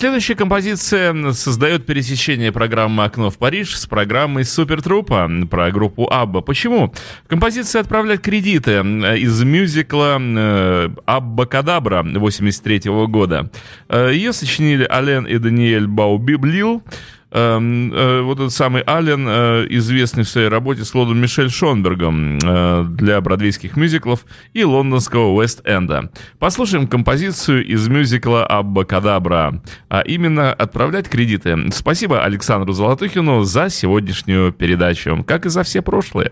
Следующая 0.01 0.33
композиция 0.33 1.31
создает 1.33 1.85
пересечение 1.85 2.51
программы 2.51 3.03
«Окно 3.03 3.29
в 3.29 3.37
Париж» 3.37 3.77
с 3.77 3.85
программой 3.85 4.45
«Супертрупа» 4.45 5.29
про 5.47 5.69
группу 5.69 6.11
Абба. 6.11 6.41
Почему? 6.41 6.91
Композиция 7.27 7.81
отправляет 7.81 8.21
кредиты 8.21 8.71
э, 8.71 9.17
из 9.19 9.43
мюзикла 9.43 10.17
э, 10.19 10.89
«Абба 11.05 11.45
Кадабра» 11.45 12.01
83 12.03 12.89
года. 13.09 13.51
Э, 13.89 14.09
Ее 14.11 14.33
сочинили 14.33 14.87
Ален 14.89 15.25
и 15.25 15.37
Даниэль 15.37 15.85
Баубиблил. 15.85 16.81
Э, 16.83 17.20
вот 17.31 18.39
этот 18.39 18.51
самый 18.51 18.81
Аллен, 18.81 19.25
э, 19.27 19.67
известный 19.69 20.23
в 20.23 20.29
своей 20.29 20.49
работе 20.49 20.83
с 20.83 20.93
Лодом 20.93 21.19
Мишель 21.19 21.49
Шонбергом 21.49 22.39
э, 22.43 22.85
для 22.89 23.21
бродвейских 23.21 23.77
мюзиклов 23.77 24.25
и 24.53 24.63
лондонского 24.63 25.33
Уэст-Энда. 25.33 26.11
Послушаем 26.39 26.87
композицию 26.87 27.65
из 27.65 27.87
мюзикла 27.87 28.45
«Абба 28.45 28.83
Кадабра», 28.83 29.61
а 29.89 30.01
именно 30.01 30.53
«Отправлять 30.53 31.07
кредиты». 31.07 31.57
Спасибо 31.71 32.23
Александру 32.23 32.73
Золотухину 32.73 33.43
за 33.43 33.69
сегодняшнюю 33.69 34.51
передачу, 34.51 35.23
как 35.25 35.45
и 35.45 35.49
за 35.49 35.63
все 35.63 35.81
прошлые. 35.81 36.31